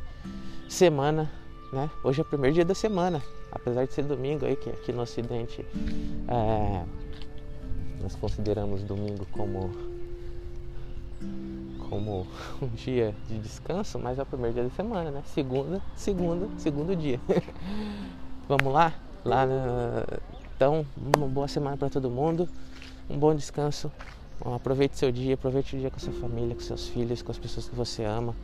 semana. 0.68 1.32
Né? 1.72 1.90
Hoje 2.04 2.20
é 2.20 2.24
o 2.24 2.26
primeiro 2.26 2.54
dia 2.54 2.66
da 2.66 2.76
semana, 2.76 3.24
apesar 3.52 3.86
de 3.86 3.94
ser 3.94 4.04
domingo 4.04 4.46
aí, 4.46 4.58
que 4.58 4.70
aqui 4.70 4.92
no 4.92 5.04
Ocidente 5.04 5.66
é, 6.28 6.86
nós 8.02 8.14
consideramos 8.16 8.84
domingo 8.84 9.26
como 9.32 9.72
como 11.90 12.26
um 12.62 12.68
dia 12.68 13.16
de 13.28 13.38
descanso, 13.40 14.00
mas 14.00 14.20
é 14.20 14.24
o 14.24 14.26
primeiro 14.26 14.54
dia 14.54 14.64
da 14.64 14.70
semana, 14.72 15.12
né? 15.12 15.24
Segunda, 15.26 15.82
segunda, 15.96 16.50
segundo 16.58 16.96
dia. 16.96 17.20
Vamos 18.50 18.74
lá? 18.74 18.94
Lá 19.24 19.46
na... 19.46 20.04
Então, 20.56 20.86
uma 21.16 21.28
boa 21.28 21.48
semana 21.48 21.78
para 21.78 21.90
todo 21.90 22.10
mundo, 22.10 22.48
um 23.10 23.18
bom 23.18 23.34
descanso. 23.34 23.92
Aproveite 24.44 24.98
seu 24.98 25.12
dia, 25.12 25.36
aproveite 25.36 25.76
o 25.76 25.80
dia 25.80 25.90
com 25.90 25.98
a 25.98 26.00
sua 26.00 26.14
família, 26.14 26.56
com 26.56 26.62
seus 26.62 26.88
filhos, 26.88 27.22
com 27.22 27.32
as 27.32 27.38
pessoas 27.38 27.68
que 27.68 27.76
você 27.76 28.04
ama. 28.04 28.36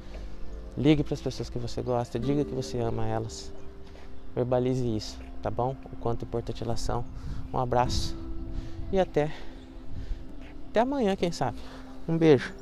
Ligue 0.78 1.04
para 1.04 1.16
as 1.16 1.22
pessoas 1.22 1.50
que 1.50 1.58
você 1.58 1.82
gosta, 1.82 2.20
diga 2.20 2.46
que 2.46 2.54
você 2.54 2.80
ama 2.80 3.06
elas. 3.06 3.52
Verbalize 4.36 4.96
isso, 4.96 5.18
tá 5.42 5.50
bom? 5.50 5.76
O 5.92 5.96
quanto 5.98 6.26
importa 6.26 6.52
a 6.52 6.56
relação. 6.56 7.04
Um 7.52 7.58
abraço 7.58 8.16
e 8.92 9.00
até 9.00 9.32
até 10.70 10.82
amanhã, 10.82 11.16
quem 11.16 11.32
sabe. 11.32 11.58
Um 12.08 12.18
beijo. 12.18 12.54